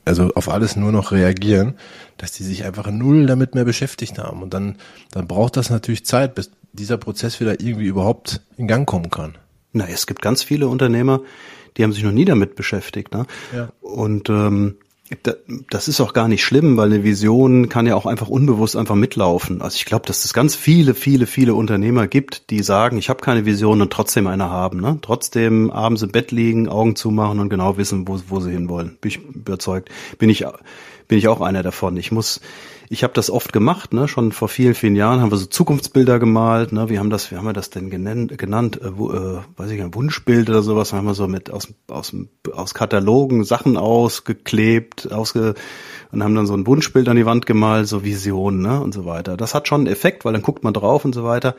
[0.06, 1.76] also auf alles nur noch reagieren,
[2.18, 4.42] dass die sich einfach null damit mehr beschäftigt haben.
[4.42, 4.78] Und dann,
[5.12, 9.38] dann braucht das natürlich Zeit, bis dieser Prozess wieder irgendwie überhaupt in Gang kommen kann.
[9.72, 11.22] Na, es gibt ganz viele Unternehmer,
[11.78, 13.14] die haben sich noch nie damit beschäftigt.
[13.14, 13.26] Ne?
[13.56, 13.70] Ja.
[13.82, 14.76] Und ähm,
[15.70, 18.95] das ist auch gar nicht schlimm, weil eine Vision kann ja auch einfach unbewusst einfach
[18.95, 19.62] mitlaufen.
[19.62, 23.22] Also ich glaube, dass es ganz viele, viele, viele Unternehmer gibt, die sagen, ich habe
[23.22, 24.80] keine Vision und trotzdem eine haben.
[24.82, 24.99] Ne?
[25.01, 28.97] Trotzdem abends im Bett liegen, Augen zumachen und genau wissen, wo, wo sie hinwollen.
[29.01, 29.89] Bin ich überzeugt.
[30.20, 30.45] Bin ich,
[31.07, 31.97] bin ich auch einer davon.
[31.97, 32.39] Ich muss
[32.92, 34.08] ich habe das oft gemacht, ne?
[34.08, 36.90] Schon vor vielen, vielen Jahren haben wir so Zukunftsbilder gemalt, ne?
[36.90, 39.80] Wie haben das, wie haben wir das denn genannt, genannt äh, wo, äh, weiß ich
[39.80, 42.16] ein Wunschbild oder sowas, haben wir so mit aus, aus,
[42.52, 45.54] aus Katalogen Sachen ausgeklebt, ausge
[46.12, 48.82] und haben dann so ein Wunschbild an die Wand gemalt, so Visionen, ne?
[48.82, 49.38] Und so weiter.
[49.38, 51.56] Das hat schon einen Effekt, weil dann guckt man drauf und so weiter.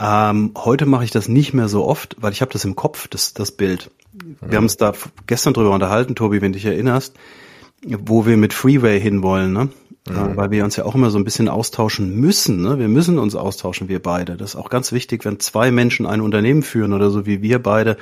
[0.00, 3.08] Ähm, heute mache ich das nicht mehr so oft, weil ich habe das im Kopf,
[3.08, 3.90] das, das Bild.
[4.14, 4.56] Wir ja.
[4.56, 4.94] haben uns da
[5.26, 7.14] gestern drüber unterhalten, Tobi, wenn du dich erinnerst,
[7.84, 9.68] wo wir mit Freeway hinwollen, ne?
[10.08, 10.36] Ja.
[10.36, 12.62] Weil wir uns ja auch immer so ein bisschen austauschen müssen.
[12.62, 12.78] Ne?
[12.78, 14.36] Wir müssen uns austauschen, wir beide.
[14.36, 17.60] Das ist auch ganz wichtig, wenn zwei Menschen ein Unternehmen führen oder so wie wir
[17.60, 17.96] beide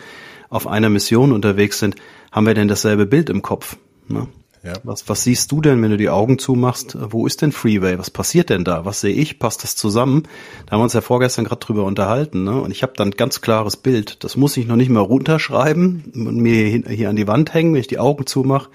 [0.50, 1.96] auf einer Mission unterwegs sind,
[2.30, 3.78] haben wir denn dasselbe Bild im Kopf.
[4.06, 4.28] Ne?
[4.62, 4.74] Ja.
[4.82, 6.96] Was, was siehst du denn, wenn du die Augen zumachst?
[6.98, 7.98] Wo ist denn Freeway?
[7.98, 8.84] Was passiert denn da?
[8.84, 9.38] Was sehe ich?
[9.38, 10.22] Passt das zusammen?
[10.64, 12.44] Da haben wir uns ja vorgestern gerade drüber unterhalten.
[12.44, 12.60] Ne?
[12.60, 14.24] Und ich habe dann ein ganz klares Bild.
[14.24, 17.74] Das muss ich noch nicht mal runterschreiben und mir hier, hier an die Wand hängen,
[17.74, 18.70] wenn ich die Augen zumache.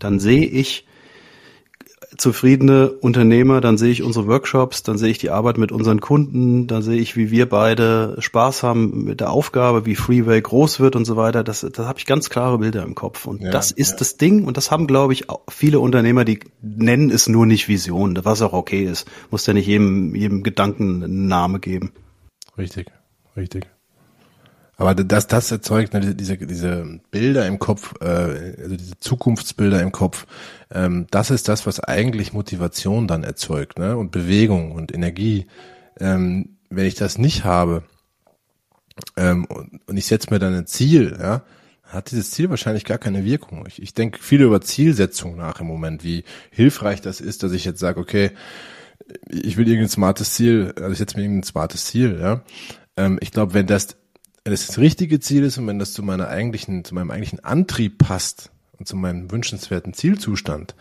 [0.00, 0.86] Dann sehe ich
[2.16, 6.66] zufriedene Unternehmer, dann sehe ich unsere Workshops, dann sehe ich die Arbeit mit unseren Kunden,
[6.66, 10.96] dann sehe ich, wie wir beide Spaß haben mit der Aufgabe, wie Freeway groß wird
[10.96, 11.44] und so weiter.
[11.44, 13.26] Das, das habe ich ganz klare Bilder im Kopf.
[13.26, 13.96] Und ja, das ist ja.
[13.98, 18.18] das Ding und das haben, glaube ich, viele Unternehmer, die nennen es nur nicht Vision,
[18.22, 19.08] was auch okay ist.
[19.30, 21.92] Muss ja nicht jedem, jedem Gedanken einen Namen geben.
[22.58, 22.88] Richtig,
[23.36, 23.68] richtig.
[24.80, 29.92] Aber das, das erzeugt ne, diese, diese Bilder im Kopf, äh, also diese Zukunftsbilder im
[29.92, 30.26] Kopf,
[30.72, 33.98] ähm, das ist das, was eigentlich Motivation dann erzeugt, ne?
[33.98, 35.48] Und Bewegung und Energie.
[36.00, 37.82] Ähm, wenn ich das nicht habe
[39.18, 41.42] ähm, und, und ich setze mir dann ein Ziel, ja,
[41.84, 43.66] hat dieses Ziel wahrscheinlich gar keine Wirkung.
[43.66, 47.66] Ich, ich denke viel über Zielsetzung nach im Moment, wie hilfreich das ist, dass ich
[47.66, 48.30] jetzt sage, okay,
[49.28, 52.44] ich will irgendein smartes Ziel, also ich setze mir irgendein smartes Ziel, ja.
[52.96, 53.99] Ähm, ich glaube, wenn das
[54.44, 57.44] wenn es das richtige Ziel ist und wenn das zu meiner eigentlichen, zu meinem eigentlichen
[57.44, 60.74] Antrieb passt und zu meinem wünschenswerten Zielzustand,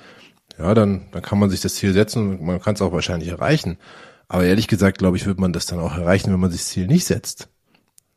[0.58, 3.30] ja, dann, dann kann man sich das Ziel setzen und man kann es auch wahrscheinlich
[3.30, 3.78] erreichen.
[4.28, 6.70] Aber ehrlich gesagt, glaube ich, wird man das dann auch erreichen, wenn man sich das
[6.70, 7.50] Ziel nicht setzt.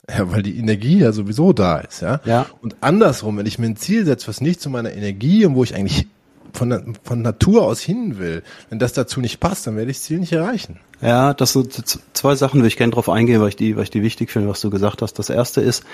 [0.08, 2.20] Ja, weil die Energie ja sowieso da ist, ja.
[2.24, 2.46] Ja.
[2.60, 5.62] Und andersrum, wenn ich mir ein Ziel setze, was nicht zu meiner Energie und wo
[5.62, 6.08] ich eigentlich
[6.52, 10.04] von, von Natur aus hin will, wenn das dazu nicht passt, dann werde ich das
[10.04, 10.80] Ziel nicht erreichen.
[11.02, 13.90] Ja, das sind zwei Sachen, würde ich gerne drauf eingehen, weil ich die, weil ich
[13.90, 15.18] die wichtig finde, was du gesagt hast.
[15.18, 15.84] Das erste ist,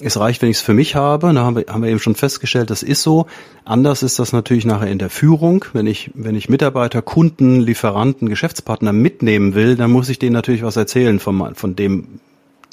[0.00, 1.32] es reicht, wenn ich es für mich habe.
[1.32, 3.26] Da haben wir, haben wir eben schon festgestellt, das ist so.
[3.64, 5.64] Anders ist das natürlich nachher in der Führung.
[5.72, 10.64] Wenn ich, wenn ich Mitarbeiter, Kunden, Lieferanten, Geschäftspartner mitnehmen will, dann muss ich denen natürlich
[10.64, 12.20] was erzählen von, von dem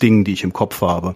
[0.01, 1.15] Ding, die ich im Kopf habe.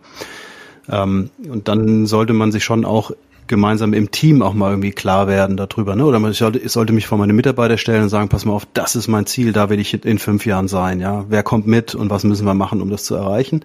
[0.90, 3.12] Ähm, und dann sollte man sich schon auch
[3.48, 6.06] gemeinsam im Team auch mal irgendwie klar werden darüber, ne?
[6.06, 8.68] Oder man sollte, ich sollte mich vor meine Mitarbeiter stellen und sagen, pass mal auf,
[8.74, 11.26] das ist mein Ziel, da will ich in fünf Jahren sein, ja.
[11.30, 13.64] Wer kommt mit und was müssen wir machen, um das zu erreichen?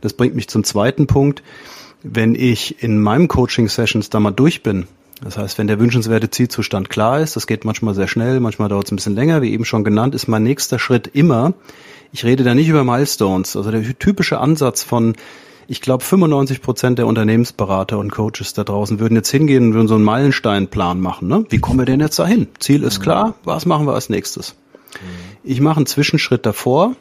[0.00, 1.42] Das bringt mich zum zweiten Punkt.
[2.02, 4.86] Wenn ich in meinem Coaching-Sessions da mal durch bin,
[5.22, 8.86] das heißt, wenn der wünschenswerte Zielzustand klar ist, das geht manchmal sehr schnell, manchmal dauert
[8.86, 11.54] es ein bisschen länger, wie eben schon genannt, ist mein nächster Schritt immer,
[12.12, 13.56] ich rede da nicht über Milestones.
[13.56, 15.14] Also der typische Ansatz von,
[15.70, 19.86] ich glaube, 95 Prozent der Unternehmensberater und Coaches da draußen würden jetzt hingehen und würden
[19.86, 21.28] so einen Meilensteinplan machen.
[21.28, 21.44] Ne?
[21.50, 22.48] Wie kommen wir denn jetzt dahin?
[22.58, 24.56] Ziel ist klar, was machen wir als nächstes?
[25.44, 26.96] Ich mache einen Zwischenschritt davor.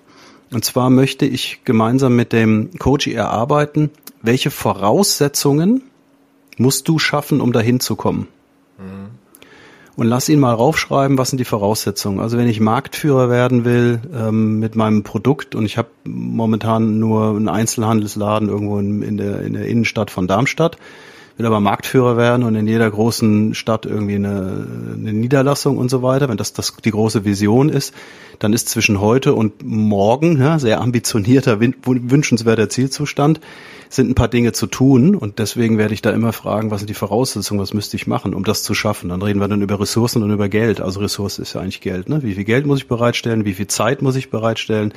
[0.51, 3.89] Und zwar möchte ich gemeinsam mit dem Coach erarbeiten,
[4.22, 5.84] welche Voraussetzungen
[6.57, 8.28] musst du schaffen, um dahin zu kommen
[9.97, 12.19] und lass ihn mal raufschreiben, was sind die Voraussetzungen.
[12.19, 17.31] Also wenn ich Marktführer werden will ähm, mit meinem Produkt und ich habe momentan nur
[17.31, 20.77] einen Einzelhandelsladen irgendwo in, in, der, in der Innenstadt von Darmstadt,
[21.37, 26.03] will aber Marktführer werden und in jeder großen Stadt irgendwie eine, eine Niederlassung und so
[26.03, 27.91] weiter, wenn das, das die große Vision ist,
[28.37, 33.39] dann ist zwischen heute und morgen ja, sehr ambitionierter, wünschenswerter Zielzustand
[33.89, 36.89] sind ein paar Dinge zu tun und deswegen werde ich da immer fragen, was sind
[36.89, 39.09] die Voraussetzungen, was müsste ich machen, um das zu schaffen.
[39.09, 40.81] Dann reden wir dann über Ressourcen und über Geld.
[40.81, 42.09] Also Ressource ist ja eigentlich Geld.
[42.09, 42.23] Ne?
[42.23, 44.93] Wie viel Geld muss ich bereitstellen, wie viel Zeit muss ich bereitstellen,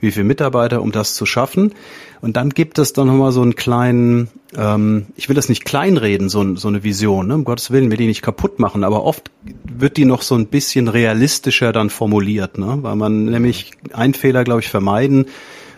[0.00, 1.72] wie viele Mitarbeiter, um das zu schaffen.
[2.20, 6.28] Und dann gibt es dann nochmal so einen kleinen, ähm, ich will das nicht kleinreden,
[6.28, 7.34] so, so eine Vision, ne?
[7.34, 9.30] um Gottes Willen, will die nicht kaputt machen, aber oft
[9.64, 12.78] wird die noch so ein bisschen realistischer dann formuliert, ne?
[12.80, 15.26] weil man nämlich einen Fehler, glaube ich, vermeiden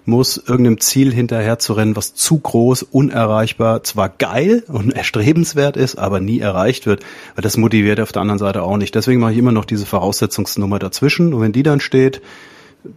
[0.07, 5.97] muss, irgendeinem Ziel hinterher zu rennen, was zu groß, unerreichbar, zwar geil und erstrebenswert ist,
[5.97, 7.05] aber nie erreicht wird,
[7.35, 8.95] weil das motiviert auf der anderen Seite auch nicht.
[8.95, 12.23] Deswegen mache ich immer noch diese Voraussetzungsnummer dazwischen und wenn die dann steht,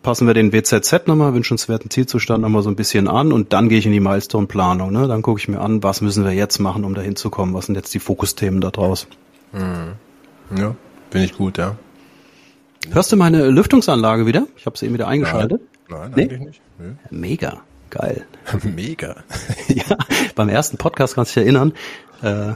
[0.04, 3.80] passen wir den WZZ nochmal, wünschenswerten Zielzustand nochmal so ein bisschen an und dann gehe
[3.80, 4.92] ich in die Milestone-Planung.
[4.92, 5.08] Ne?
[5.08, 7.66] Dann gucke ich mir an, was müssen wir jetzt machen, um dahin zu kommen, was
[7.66, 9.08] sind jetzt die Fokusthemen da draus.
[9.52, 9.94] Hm.
[10.58, 10.76] Ja,
[11.10, 11.76] finde ich gut, ja.
[12.92, 14.48] Hörst du meine Lüftungsanlage wieder?
[14.58, 15.62] Ich habe sie eben wieder eingeschaltet.
[15.90, 16.24] Nein, nee?
[16.24, 16.62] eigentlich nicht.
[16.80, 16.96] Nee.
[17.12, 18.26] Mega, geil.
[18.64, 19.18] Mega.
[19.68, 19.98] ja,
[20.36, 21.74] beim ersten Podcast kannst du dich erinnern,
[22.24, 22.54] äh,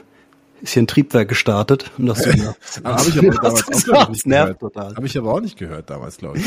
[0.61, 1.91] ist hier ein Triebwerk gestartet.
[1.97, 4.59] Und das ja, habe ich aber damals auch nicht gehört.
[4.59, 4.95] Total.
[4.95, 6.45] Habe ich aber auch nicht gehört damals, glaube ich.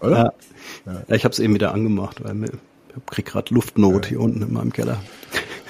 [0.00, 0.34] Oder?
[0.86, 1.14] Ja, ja.
[1.14, 2.50] ich habe es eben wieder angemacht, weil ich
[3.06, 4.08] krieg gerade Luftnot ja.
[4.10, 4.98] hier unten in meinem Keller.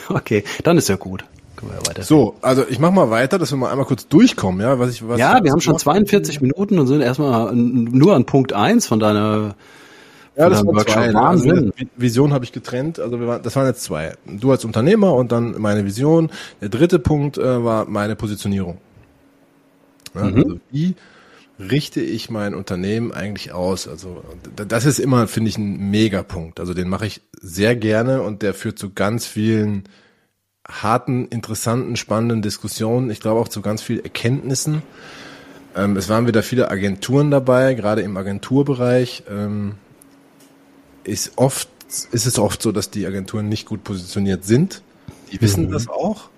[0.08, 1.24] Okay, dann ist ja gut.
[1.62, 4.90] Ja so, also ich mach mal weiter, dass wir mal einmal kurz durchkommen, ja, was
[4.90, 8.86] ich was Ja, wir haben schon 42 Minuten und sind erstmal nur an Punkt eins
[8.86, 9.54] von deiner
[10.36, 11.00] ja, das war zwei.
[11.00, 11.06] Ne?
[11.06, 11.72] Also Wahnsinn.
[11.76, 12.98] Also Vision habe ich getrennt.
[12.98, 14.14] Also wir waren, das waren jetzt zwei.
[14.26, 16.30] Du als Unternehmer und dann meine Vision.
[16.60, 18.78] Der dritte Punkt äh, war meine Positionierung.
[20.14, 20.36] Ja, mhm.
[20.36, 20.94] Also wie
[21.58, 23.86] richte ich mein Unternehmen eigentlich aus?
[23.86, 24.22] Also
[24.54, 26.58] das ist immer, finde ich, ein Megapunkt.
[26.58, 29.84] Also den mache ich sehr gerne und der führt zu ganz vielen
[30.70, 33.10] harten, interessanten, spannenden Diskussionen.
[33.10, 34.82] Ich glaube auch zu ganz vielen Erkenntnissen.
[35.76, 39.24] Ähm, es waren wieder viele Agenturen dabei, gerade im Agenturbereich.
[39.30, 39.74] Ähm,
[41.04, 41.68] ist oft,
[42.12, 44.82] ist es oft so, dass die Agenturen nicht gut positioniert sind.
[45.32, 45.72] Die wissen mhm.
[45.72, 46.28] das auch.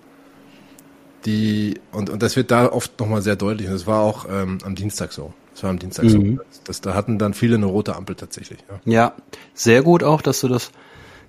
[1.24, 3.68] Die, und, und das wird da oft nochmal sehr deutlich.
[3.68, 5.32] Und das war auch ähm, am Dienstag so.
[5.54, 6.36] Das war am Dienstag mhm.
[6.36, 6.42] so.
[6.64, 8.58] Das, da hatten dann viele eine rote Ampel tatsächlich.
[8.68, 8.92] Ja.
[8.92, 9.14] ja,
[9.54, 10.72] sehr gut auch, dass du das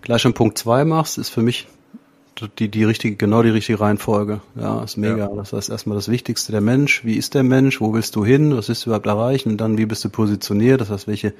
[0.01, 1.67] gleich an Punkt zwei machst, ist für mich
[2.59, 4.41] die, die richtige, genau die richtige Reihenfolge.
[4.55, 5.17] Ja, ist mega.
[5.17, 5.27] Ja.
[5.29, 7.05] Das heißt erstmal das Wichtigste, der Mensch.
[7.05, 7.81] Wie ist der Mensch?
[7.81, 8.55] Wo willst du hin?
[8.55, 9.51] Was willst du überhaupt erreichen?
[9.51, 10.81] Und dann, wie bist du positioniert?
[10.81, 11.33] Das heißt, welche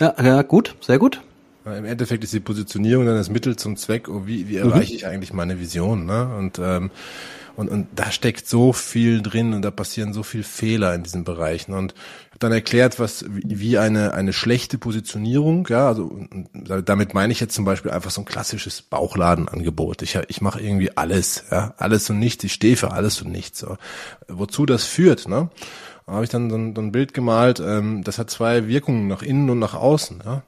[0.00, 1.20] ja, ja, gut, sehr gut.
[1.64, 4.96] Im Endeffekt ist die Positionierung dann das Mittel zum Zweck, oh, wie, wie erreiche mhm.
[4.96, 6.28] ich eigentlich meine Vision, ne?
[6.36, 6.90] Und, ähm,
[7.56, 11.24] und, und da steckt so viel drin und da passieren so viel Fehler in diesen
[11.24, 11.72] Bereichen.
[11.72, 11.94] Und
[12.30, 16.16] habe dann erklärt, was wie eine eine schlechte Positionierung, ja, also
[16.84, 20.02] damit meine ich jetzt zum Beispiel einfach so ein klassisches Bauchladenangebot.
[20.02, 22.44] Ich ich mache irgendwie alles, ja, alles und nichts.
[22.44, 23.58] Ich stehe für alles und nichts.
[23.58, 23.76] So.
[24.28, 25.50] Wozu das führt, ne?
[26.06, 29.08] Da habe ich dann so ein, so ein Bild gemalt, ähm, das hat zwei Wirkungen,
[29.08, 30.22] nach innen und nach außen.
[30.24, 30.42] Ja?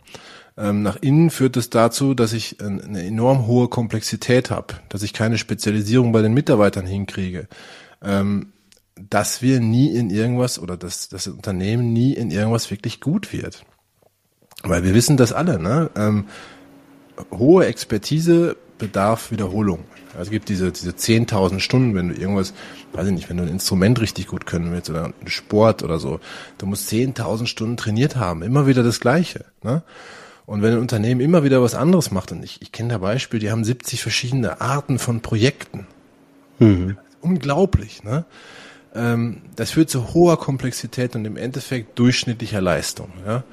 [0.58, 5.12] Ähm, nach innen führt es dazu, dass ich eine enorm hohe Komplexität habe, dass ich
[5.12, 7.48] keine Spezialisierung bei den Mitarbeitern hinkriege.
[8.02, 8.52] Ähm,
[8.96, 13.32] dass wir nie in irgendwas oder dass, dass das Unternehmen nie in irgendwas wirklich gut
[13.32, 13.64] wird.
[14.62, 15.90] Weil wir wissen das alle, ne?
[15.96, 16.24] Ähm,
[17.30, 19.84] hohe Expertise bedarf Wiederholung.
[20.12, 22.54] Also es gibt diese, diese 10.000 Stunden, wenn du irgendwas,
[22.92, 25.98] weiß ich nicht, wenn du ein Instrument richtig gut können willst oder einen Sport oder
[25.98, 26.20] so,
[26.58, 29.44] du musst 10.000 Stunden trainiert haben, immer wieder das Gleiche.
[29.62, 29.82] Ne?
[30.46, 33.40] Und wenn ein Unternehmen immer wieder was anderes macht, und ich, ich kenne da Beispiele,
[33.40, 35.86] die haben 70 verschiedene Arten von Projekten.
[36.58, 36.96] Mhm.
[37.20, 38.24] Unglaublich, ne?
[38.96, 43.10] Ähm, das führt zu hoher Komplexität und im Endeffekt durchschnittlicher Leistung.
[43.26, 43.44] Ja?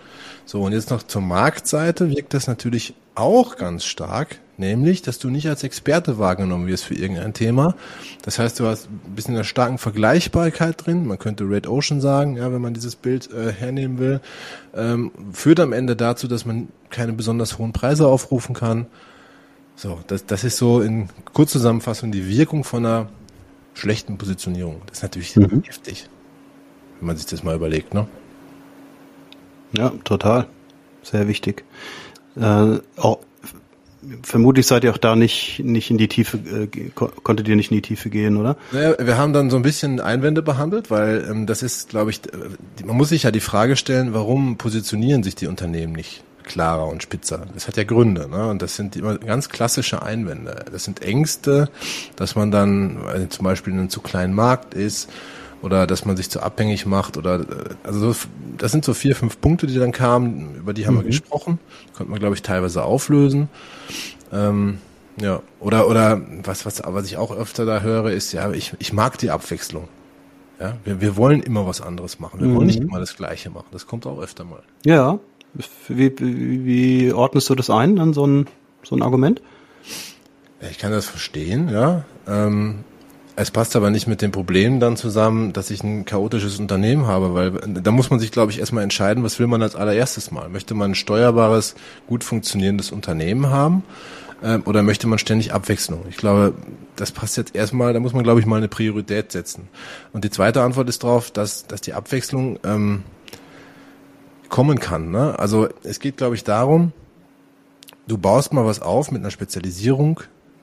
[0.45, 5.29] So, und jetzt noch zur Marktseite wirkt das natürlich auch ganz stark, nämlich, dass du
[5.29, 7.75] nicht als Experte wahrgenommen wirst für irgendein Thema.
[8.23, 11.05] Das heißt, du hast ein bisschen eine starken Vergleichbarkeit drin.
[11.05, 14.19] Man könnte Red Ocean sagen, ja, wenn man dieses Bild äh, hernehmen will.
[14.75, 18.87] Ähm, führt am Ende dazu, dass man keine besonders hohen Preise aufrufen kann.
[19.75, 23.07] So, das, das ist so in Kurzzusammenfassung die Wirkung von einer
[23.73, 24.81] schlechten Positionierung.
[24.87, 25.63] Das ist natürlich mhm.
[25.63, 26.09] heftig,
[26.99, 28.07] wenn man sich das mal überlegt, ne?
[29.75, 30.47] Ja, total.
[31.01, 31.65] Sehr wichtig.
[32.35, 33.19] Äh, auch,
[34.21, 37.77] vermutlich seid ihr auch da nicht, nicht in die Tiefe, äh, konntet ihr nicht in
[37.77, 38.57] die Tiefe gehen, oder?
[38.71, 42.21] Naja, wir haben dann so ein bisschen Einwände behandelt, weil ähm, das ist, glaube ich,
[42.31, 46.87] äh, man muss sich ja die Frage stellen, warum positionieren sich die Unternehmen nicht klarer
[46.87, 47.45] und spitzer?
[47.53, 48.47] Das hat ja Gründe, ne?
[48.49, 50.65] Und das sind immer ganz klassische Einwände.
[50.71, 51.69] Das sind Ängste,
[52.15, 55.09] dass man dann also zum Beispiel in einem zu kleinen Markt ist
[55.61, 57.45] oder dass man sich zu abhängig macht oder äh,
[57.83, 58.13] also
[58.57, 60.99] das sind so vier, fünf Punkte, die dann kamen, über die haben mhm.
[60.99, 61.59] wir gesprochen.
[61.95, 63.49] Konnte man, glaube ich, teilweise auflösen.
[64.31, 64.79] Ähm,
[65.17, 68.93] ja, oder oder was, was, was ich auch öfter da höre, ist, ja, ich, ich
[68.93, 69.87] mag die Abwechslung.
[70.59, 72.39] Ja, wir, wir wollen immer was anderes machen.
[72.39, 72.55] Wir mhm.
[72.55, 73.67] wollen nicht immer das Gleiche machen.
[73.71, 74.63] Das kommt auch öfter mal.
[74.85, 75.19] Ja.
[75.53, 78.47] Wie, wie, wie ordnest du das ein, an so ein,
[78.83, 79.41] so ein Argument?
[80.71, 82.05] Ich kann das verstehen, ja.
[82.27, 82.83] Ähm,
[83.35, 87.33] es passt aber nicht mit dem Problem dann zusammen, dass ich ein chaotisches Unternehmen habe,
[87.33, 90.49] weil da muss man sich, glaube ich, erstmal entscheiden, was will man als allererstes mal.
[90.49, 91.73] Möchte man ein steuerbares,
[92.07, 93.83] gut funktionierendes Unternehmen haben
[94.43, 96.05] äh, oder möchte man ständig Abwechslung?
[96.09, 96.53] Ich glaube,
[96.95, 99.67] das passt jetzt erstmal, da muss man, glaube ich, mal eine Priorität setzen.
[100.11, 103.03] Und die zweite Antwort ist darauf, dass, dass die Abwechslung ähm,
[104.53, 105.09] kommen kann.
[105.09, 105.39] Ne?
[105.39, 106.91] Also es geht, glaube ich, darum,
[108.07, 110.19] du baust mal was auf mit einer Spezialisierung,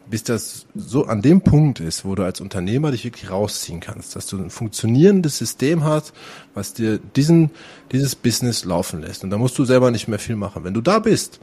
[0.09, 4.15] bis das so an dem Punkt ist, wo du als Unternehmer dich wirklich rausziehen kannst,
[4.15, 6.13] dass du ein funktionierendes System hast,
[6.55, 7.51] was dir diesen,
[7.91, 9.25] dieses Business laufen lässt.
[9.25, 10.63] Und da musst du selber nicht mehr viel machen.
[10.63, 11.41] Wenn du da bist,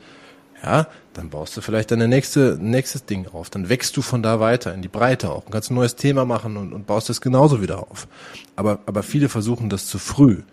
[0.64, 3.50] ja, dann baust du vielleicht deine nächste, nächstes Ding auf.
[3.50, 6.24] Dann wächst du von da weiter in die Breite auch und kannst ein neues Thema
[6.24, 8.08] machen und, und baust das genauso wieder auf.
[8.56, 10.44] Aber, aber viele versuchen das zu früh.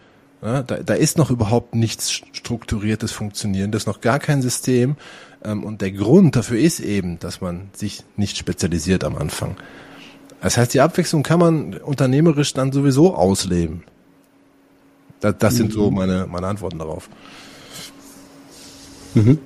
[0.42, 4.96] Ja, da, da ist noch überhaupt nichts strukturiertes Funktionieren, das ist noch gar kein System.
[5.44, 9.56] Ähm, und der Grund dafür ist eben, dass man sich nicht spezialisiert am Anfang.
[10.40, 13.84] Das heißt, die Abwechslung kann man unternehmerisch dann sowieso ausleben.
[15.20, 15.96] Das, das sind so mhm.
[15.96, 17.08] meine, meine Antworten darauf.
[19.14, 19.38] Mhm.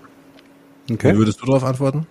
[0.90, 1.12] Okay.
[1.12, 2.06] Wie würdest du darauf antworten?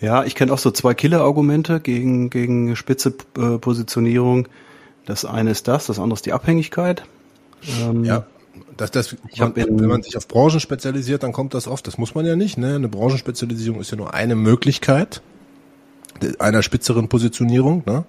[0.00, 4.48] Ja, ich kenne auch so zwei Killer-Argumente gegen, gegen spitze äh, Positionierung.
[5.08, 7.02] Das eine ist das, das andere ist die Abhängigkeit.
[7.80, 8.26] Ähm, ja,
[8.76, 11.86] das, das, man, wenn man sich auf Branchen spezialisiert, dann kommt das oft.
[11.86, 12.58] Das muss man ja nicht.
[12.58, 12.74] Ne?
[12.74, 15.22] Eine Branchenspezialisierung ist ja nur eine Möglichkeit
[16.38, 17.84] einer spitzeren Positionierung.
[17.86, 18.04] Ne?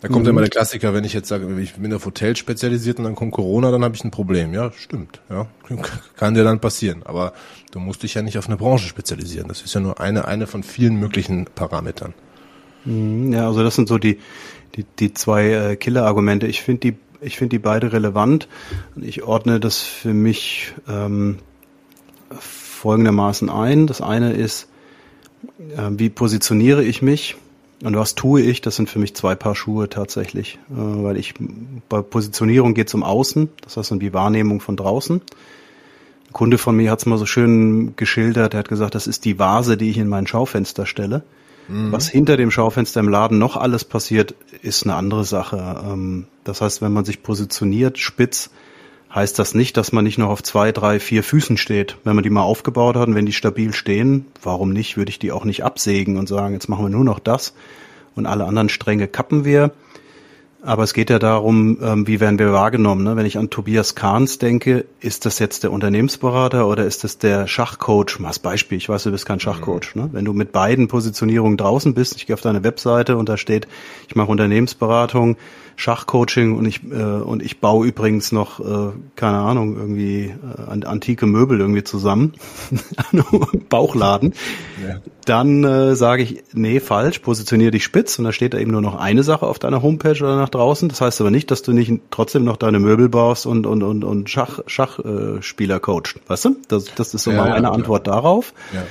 [0.00, 0.30] Da kommt mhm.
[0.30, 3.30] immer der Klassiker, wenn ich jetzt sage, ich bin auf Hotel spezialisiert und dann kommt
[3.30, 4.54] Corona, dann habe ich ein Problem.
[4.54, 5.20] Ja, stimmt.
[5.30, 5.46] Ja,
[6.16, 7.04] kann dir dann passieren.
[7.04, 7.32] Aber
[7.70, 9.46] du musst dich ja nicht auf eine Branche spezialisieren.
[9.46, 12.12] Das ist ja nur eine eine von vielen möglichen Parametern.
[12.84, 14.18] Mhm, ja, also das sind so die
[14.76, 16.46] die, die zwei äh, Killer-Argumente.
[16.46, 18.48] Ich finde die, ich finde die beide relevant.
[19.00, 21.38] Ich ordne das für mich ähm,
[22.30, 23.86] folgendermaßen ein.
[23.86, 24.68] Das eine ist,
[25.76, 27.36] äh, wie positioniere ich mich?
[27.82, 28.60] Und was tue ich?
[28.62, 31.34] Das sind für mich zwei Paar Schuhe tatsächlich, äh, weil ich
[31.88, 35.20] bei Positionierung geht es um Außen, das heißt um die Wahrnehmung von draußen.
[35.20, 38.54] Ein Kunde von mir hat es mal so schön geschildert.
[38.54, 41.22] Er hat gesagt, das ist die Vase, die ich in mein Schaufenster stelle.
[41.68, 41.92] Mhm.
[41.92, 45.82] Was hinter dem Schaufenster im Laden noch alles passiert, ist eine andere Sache.
[45.86, 48.50] Ähm, das heißt, wenn man sich positioniert, spitz,
[49.14, 51.96] heißt das nicht, dass man nicht noch auf zwei, drei, vier Füßen steht.
[52.04, 55.18] Wenn man die mal aufgebaut hat und wenn die stabil stehen, warum nicht, würde ich
[55.18, 57.54] die auch nicht absägen und sagen, jetzt machen wir nur noch das
[58.16, 59.72] und alle anderen Stränge kappen wir.
[60.64, 63.04] Aber es geht ja darum, ähm, wie werden wir wahrgenommen.
[63.04, 63.16] Ne?
[63.16, 67.46] Wenn ich an Tobias Kahns denke, ist das jetzt der Unternehmensberater oder ist das der
[67.46, 68.18] Schachcoach?
[68.18, 69.94] Mal als Beispiel, ich weiß, du bist kein Schachcoach.
[69.94, 70.08] Ne?
[70.12, 73.68] Wenn du mit beiden Positionierungen draußen bist, ich gehe auf deine Webseite und da steht,
[74.08, 75.36] ich mache Unternehmensberatung,
[75.76, 81.26] Schachcoaching und ich äh, und ich baue übrigens noch äh, keine Ahnung irgendwie äh, antike
[81.26, 82.32] Möbel irgendwie zusammen
[83.68, 84.34] Bauchladen
[84.86, 85.00] ja.
[85.24, 88.80] dann äh, sage ich, nee, falsch, positioniere dich spitz und da steht da eben nur
[88.80, 90.88] noch eine Sache auf deiner Homepage oder nach draußen.
[90.88, 94.04] Das heißt aber nicht, dass du nicht trotzdem noch deine Möbel baust und und und
[94.04, 96.56] und Schach Schachspieler äh, coachst, weißt du?
[96.68, 98.52] Das, das ist so ja, mal eine ja, Antwort darauf.
[98.72, 98.82] Ja.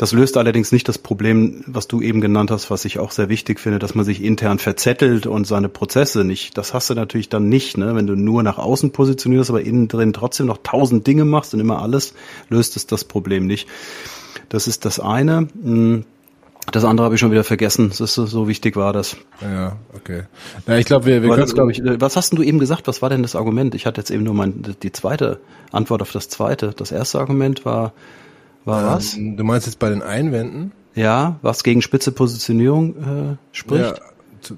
[0.00, 3.28] Das löst allerdings nicht das Problem, was du eben genannt hast, was ich auch sehr
[3.28, 6.56] wichtig finde, dass man sich intern verzettelt und seine Prozesse nicht.
[6.56, 7.94] Das hast du natürlich dann nicht, ne?
[7.94, 11.60] wenn du nur nach außen positionierst, aber innen drin trotzdem noch tausend Dinge machst und
[11.60, 12.14] immer alles,
[12.48, 13.68] löst es das Problem nicht.
[14.48, 15.48] Das ist das eine.
[15.62, 16.06] Hm,
[16.72, 17.90] das andere habe ich schon wieder vergessen.
[17.90, 19.18] Das ist so, so wichtig war das.
[19.42, 20.22] Ja, okay.
[20.66, 21.82] Na, ich glaube, wir, wir können glaube ich.
[21.84, 22.88] Was hast du eben gesagt?
[22.88, 23.74] Was war denn das Argument?
[23.74, 25.40] Ich hatte jetzt eben nur mein, die zweite
[25.72, 26.72] Antwort auf das zweite.
[26.74, 27.92] Das erste Argument war,
[28.64, 29.14] war ähm, was?
[29.14, 30.72] Du meinst jetzt bei den Einwänden?
[30.94, 33.98] Ja, was gegen spitze Positionierung äh, spricht?
[33.98, 34.10] Ja,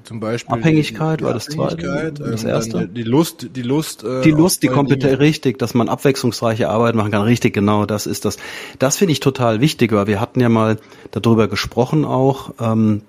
[0.05, 2.89] zum Beispiel Abhängigkeit die, die war das zweite, das ähm, erste.
[2.89, 7.11] Die Lust, die Lust, äh, die Lust, die Kompetenz, richtig, dass man abwechslungsreiche Arbeit machen
[7.11, 8.37] kann, richtig, genau, das ist das.
[8.79, 10.79] Das finde ich total wichtig, weil wir hatten ja mal
[11.11, 13.03] darüber gesprochen auch, ähm,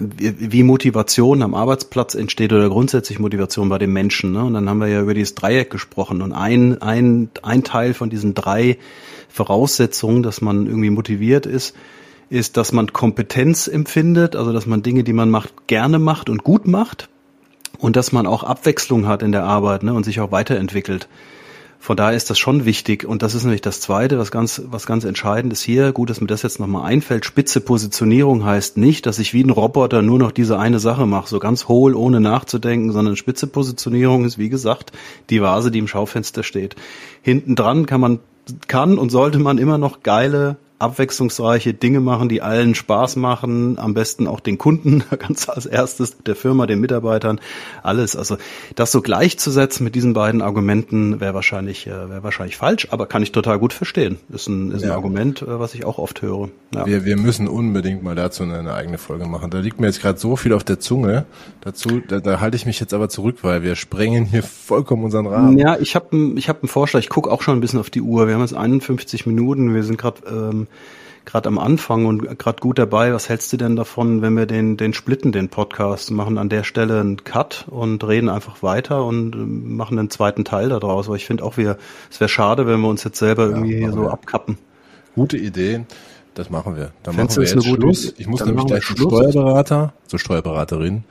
[0.00, 4.32] wie, wie Motivation am Arbeitsplatz entsteht oder grundsätzlich Motivation bei den Menschen.
[4.32, 4.44] Ne?
[4.44, 8.10] Und dann haben wir ja über dieses Dreieck gesprochen und ein, ein, ein Teil von
[8.10, 8.78] diesen drei
[9.36, 11.76] Voraussetzungen, dass man irgendwie motiviert ist,
[12.30, 16.42] ist, dass man Kompetenz empfindet, also dass man Dinge, die man macht, gerne macht und
[16.42, 17.08] gut macht
[17.78, 21.06] und dass man auch Abwechslung hat in der Arbeit ne, und sich auch weiterentwickelt.
[21.78, 24.86] Von daher ist das schon wichtig und das ist nämlich das Zweite, was ganz, was
[24.86, 25.92] ganz entscheidend ist hier.
[25.92, 27.24] Gut, dass mir das jetzt nochmal einfällt.
[27.24, 31.28] Spitze Positionierung heißt nicht, dass ich wie ein Roboter nur noch diese eine Sache mache,
[31.28, 34.92] so ganz hohl, ohne nachzudenken, sondern spitze Positionierung ist, wie gesagt,
[35.30, 36.76] die Vase, die im Schaufenster steht.
[37.22, 38.18] Hinten dran kann man,
[38.68, 43.94] kann und sollte man immer noch geile abwechslungsreiche Dinge machen, die allen Spaß machen, am
[43.94, 47.40] besten auch den Kunden ganz als erstes, der Firma, den Mitarbeitern,
[47.82, 48.16] alles.
[48.16, 48.36] Also
[48.74, 53.22] das so gleichzusetzen mit diesen beiden Argumenten wäre wahrscheinlich äh, wäre wahrscheinlich falsch, aber kann
[53.22, 54.18] ich total gut verstehen.
[54.28, 56.50] Ist ein, ist ein Argument, äh, was ich auch oft höre.
[56.74, 56.86] Ja.
[56.86, 59.50] Wir, wir müssen unbedingt mal dazu eine eigene Folge machen.
[59.50, 61.24] Da liegt mir jetzt gerade so viel auf der Zunge.
[61.62, 65.26] Dazu, da, da halte ich mich jetzt aber zurück, weil wir sprengen hier vollkommen unseren
[65.26, 65.58] Rahmen.
[65.58, 67.00] Ja, ich habe ich hab einen Vorschlag.
[67.00, 68.26] Ich gucke auch schon ein bisschen auf die Uhr.
[68.26, 69.74] Wir haben jetzt 51 Minuten.
[69.74, 70.65] Wir sind gerade ähm,
[71.26, 73.12] gerade am Anfang und gerade gut dabei.
[73.12, 76.64] Was hältst du denn davon, wenn wir den, den splitten, den Podcast, machen an der
[76.64, 81.08] Stelle einen Cut und reden einfach weiter und äh, machen einen zweiten Teil daraus?
[81.08, 81.76] Weil ich finde auch, wir,
[82.10, 84.56] es wäre schade, wenn wir uns jetzt selber irgendwie ja, hier so abkappen.
[85.14, 85.84] Gute Idee.
[86.34, 86.92] Das machen wir.
[87.02, 88.14] Dann Findest machen wir jetzt Schluss.
[88.18, 91.04] Ich muss nämlich gleich zum Steuerberater, zur Steuerberaterin.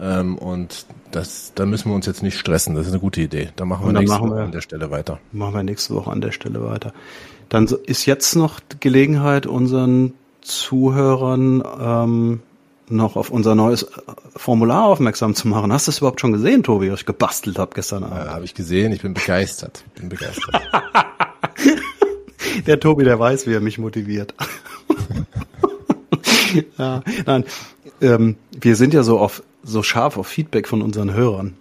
[0.00, 2.76] Ähm, und das, da müssen wir uns jetzt nicht stressen.
[2.76, 3.50] Das ist eine gute Idee.
[3.56, 5.18] Dann machen wir nächste machen Woche wir, an der Stelle weiter.
[5.32, 6.92] Machen wir nächste Woche an der Stelle weiter.
[7.48, 12.40] Dann ist jetzt noch Gelegenheit, unseren Zuhörern ähm,
[12.90, 13.86] noch auf unser neues äh,
[14.36, 15.72] Formular aufmerksam zu machen.
[15.72, 18.26] Hast du es überhaupt schon gesehen, Tobi, was ich gebastelt habe gestern Abend?
[18.26, 18.92] Ja, habe ich gesehen.
[18.92, 19.84] Ich bin begeistert.
[19.94, 20.54] bin begeistert.
[22.66, 24.34] der Tobi, der weiß, wie er mich motiviert.
[26.78, 27.44] ja, nein,
[28.00, 31.57] ähm, wir sind ja so auf so scharf auf Feedback von unseren Hörern.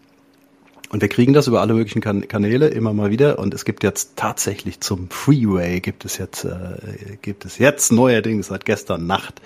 [0.89, 3.39] Und wir kriegen das über alle möglichen kan Kanäle immer mal wieder.
[3.39, 8.47] Und es gibt jetzt tatsächlich zum Freeway gibt es jetzt äh, gibt es jetzt neuerdings
[8.47, 9.41] seit gestern Nacht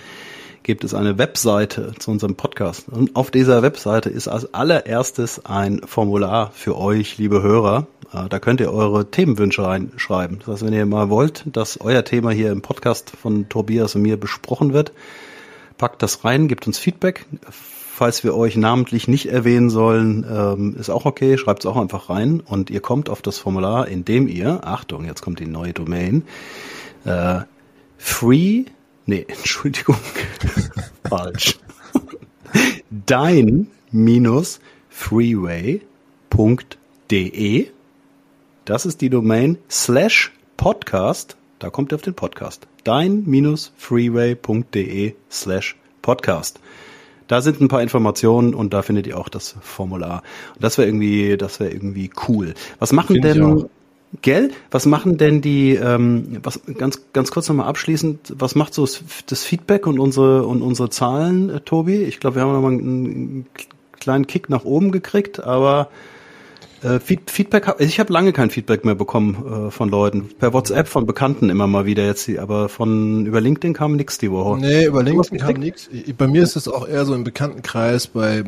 [0.64, 2.88] gibt es eine Webseite zu unserem Podcast.
[2.90, 7.88] Und auf dieser Webseite ist als allererstes ein Formular für euch, liebe Hörer.
[8.14, 10.40] Äh, da könnt ihr eure Themenwünsche reinschreiben.
[10.40, 14.04] Das heißt, wenn ihr mal wollt, dass euer Thema hier im Podcast von Tobias und
[14.04, 14.92] mir besprochen wird,
[15.78, 17.26] packt das rein, gibt uns Feedback
[18.02, 22.10] falls wir euch namentlich nicht erwähnen sollen, ähm, ist auch okay, schreibt es auch einfach
[22.10, 26.24] rein und ihr kommt auf das Formular, indem ihr, Achtung, jetzt kommt die neue Domain,
[27.06, 27.42] äh,
[28.00, 28.66] free,
[29.06, 29.98] nee, Entschuldigung,
[31.08, 31.60] falsch,
[33.06, 35.86] dein minus freeway.de,
[38.66, 45.14] das ist die Domain slash podcast, da kommt ihr auf den Podcast, dein minus freeway.de
[45.30, 46.60] slash podcast.
[47.32, 50.22] Da sind ein paar Informationen und da findet ihr auch das Formular.
[50.54, 52.56] Und das wäre irgendwie, das wäre irgendwie cool.
[52.78, 53.70] Was machen denn,
[54.22, 54.52] gell?
[54.70, 58.86] Was machen denn die, ähm, was ganz ganz kurz nochmal abschließend, was macht so
[59.28, 62.04] das Feedback und unsere und unsere Zahlen, äh, Tobi?
[62.04, 63.46] Ich glaube, wir haben nochmal einen
[63.98, 65.88] kleinen Kick nach oben gekriegt, aber
[66.84, 70.30] äh, Feedback, ich habe lange kein Feedback mehr bekommen äh, von Leuten.
[70.40, 74.32] Per WhatsApp von Bekannten immer mal wieder jetzt, aber von über LinkedIn kam nichts die
[74.32, 74.60] Woche.
[74.60, 75.90] Nee, über LinkedIn kam nichts.
[76.18, 78.44] Bei mir ist es auch eher so im Bekanntenkreis, bei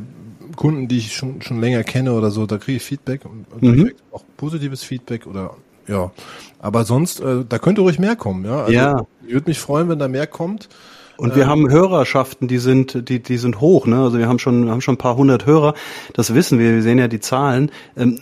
[0.55, 3.63] Kunden, die ich schon, schon länger kenne oder so, da kriege ich Feedback und, und
[3.63, 3.91] mhm.
[4.11, 5.55] auch positives Feedback oder
[5.87, 6.11] ja.
[6.59, 8.61] Aber sonst, äh, da könnte ruhig mehr kommen, ja.
[8.61, 9.05] Also, ja.
[9.27, 10.69] Ich würde mich freuen, wenn da mehr kommt.
[11.23, 13.97] Und wir haben Hörerschaften, die sind, die, die sind hoch, ne?
[14.03, 15.73] Also wir haben schon, haben schon ein paar hundert Hörer.
[16.13, 16.73] Das wissen wir.
[16.75, 17.71] Wir sehen ja die Zahlen.
[17.95, 18.19] Ähm,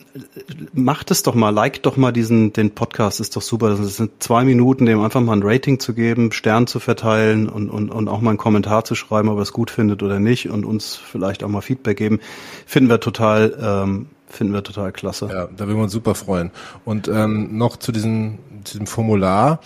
[0.74, 3.20] macht es doch mal, like doch mal diesen, den Podcast.
[3.20, 3.70] Ist doch super.
[3.72, 7.72] Das sind zwei Minuten, dem einfach mal ein Rating zu geben, Stern zu verteilen und,
[7.72, 10.52] und, und auch mal einen Kommentar zu schreiben, ob er es gut findet oder nicht
[10.52, 12.20] und uns vielleicht auch mal Feedback geben.
[12.68, 15.28] Finden wir total, ähm, finden wir total klasse.
[15.32, 16.52] Ja, da würden wir uns super freuen.
[16.86, 18.38] Und ähm, noch zu diesem,
[18.72, 19.60] diesem Formular.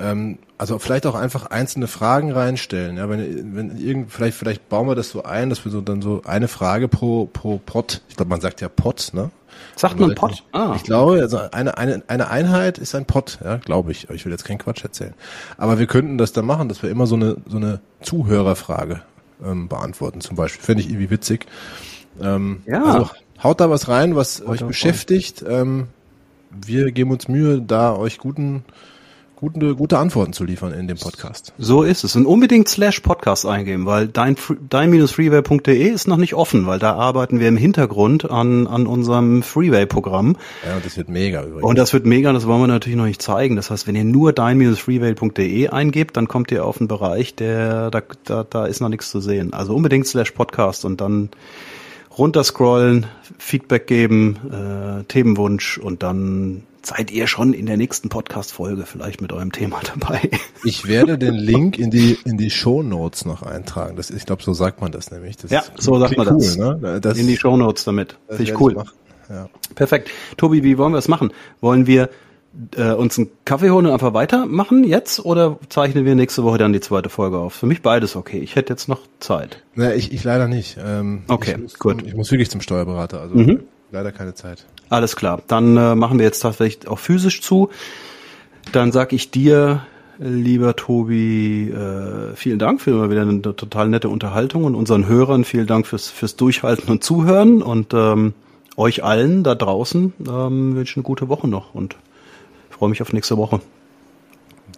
[0.00, 2.96] Ähm, also vielleicht auch einfach einzelne Fragen reinstellen.
[2.96, 6.02] Ja, wenn, wenn irgend, vielleicht, vielleicht bauen wir das so ein, dass wir so dann
[6.02, 9.30] so eine Frage pro, pro Pod, ich glaube, man sagt ja Pod, ne?
[9.76, 10.42] Sagt man Pod?
[10.52, 10.74] Ah.
[10.76, 14.06] Ich glaube, also eine, eine, eine Einheit ist ein Pod, ja, glaube ich.
[14.08, 15.14] Aber ich will jetzt keinen Quatsch erzählen.
[15.58, 19.02] Aber wir könnten das dann machen, dass wir immer so eine, so eine Zuhörerfrage
[19.44, 20.62] ähm, beantworten, zum Beispiel.
[20.62, 21.46] Fände ich irgendwie witzig.
[22.20, 22.84] Ähm, Ja.
[22.84, 23.10] Also
[23.42, 25.44] haut da was rein, was euch beschäftigt.
[25.46, 25.88] Ähm,
[26.50, 28.64] wir geben uns Mühe, da euch guten,
[29.40, 31.52] gute, gute Antworten zu liefern in dem Podcast.
[31.58, 32.14] So ist es.
[32.14, 34.36] Und unbedingt slash Podcast eingeben, weil dein,
[34.68, 40.36] dein-freeway.de ist noch nicht offen, weil da arbeiten wir im Hintergrund an, an unserem Freeway-Programm.
[40.66, 41.64] Ja, und das wird mega übrigens.
[41.64, 43.56] Und das wird mega, das wollen wir natürlich noch nicht zeigen.
[43.56, 48.02] Das heißt, wenn ihr nur dein-freeway.de eingebt, dann kommt ihr auf einen Bereich, der, da,
[48.24, 49.54] da, da ist noch nichts zu sehen.
[49.54, 51.30] Also unbedingt slash Podcast und dann
[52.16, 53.06] runterscrollen,
[53.38, 59.32] Feedback geben, äh, Themenwunsch und dann seid ihr schon in der nächsten Podcast-Folge vielleicht mit
[59.32, 60.30] eurem Thema dabei.
[60.64, 63.96] Ich werde den Link in die in die Show Notes noch eintragen.
[63.96, 65.36] Das, ich glaube, so sagt man das nämlich.
[65.36, 66.56] Das Ja, so sagt man das.
[66.58, 67.00] Cool, ne?
[67.00, 68.16] das in die Shownotes damit.
[68.28, 68.74] das Finde ich cool.
[68.74, 68.90] machen.
[69.28, 69.48] Ja.
[69.74, 70.10] Perfekt.
[70.36, 71.32] Tobi, wie wollen wir es machen?
[71.60, 72.10] Wollen wir
[72.76, 76.72] äh, uns einen Kaffee holen und einfach weitermachen jetzt oder zeichnen wir nächste Woche dann
[76.72, 77.54] die zweite Folge auf?
[77.54, 78.40] Für mich beides okay.
[78.40, 79.62] Ich hätte jetzt noch Zeit.
[79.76, 80.78] Na, ich, ich leider nicht.
[80.84, 82.02] Ähm, Okay, ich muss, gut.
[82.04, 83.20] Ich muss wirklich zum Steuerberater.
[83.20, 83.60] Also Mhm.
[83.92, 84.66] Leider keine Zeit.
[84.88, 85.42] Alles klar.
[85.46, 87.70] Dann äh, machen wir jetzt tatsächlich auch physisch zu.
[88.72, 89.82] Dann sag ich dir,
[90.18, 95.44] lieber Tobi, äh, vielen Dank für immer wieder eine total nette Unterhaltung und unseren Hörern
[95.44, 98.34] vielen Dank fürs, fürs Durchhalten und Zuhören und ähm,
[98.76, 101.96] euch allen da draußen ähm, wünsche eine gute Woche noch und
[102.68, 103.60] freue mich auf nächste Woche.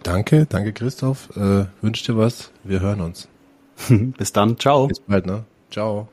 [0.03, 1.29] Danke, danke Christoph.
[1.35, 2.51] Äh, wünsch dir was.
[2.63, 3.27] Wir hören uns.
[4.17, 4.57] Bis dann.
[4.59, 4.87] Ciao.
[4.87, 5.43] Bis bald, ne?
[5.71, 6.07] Ciao.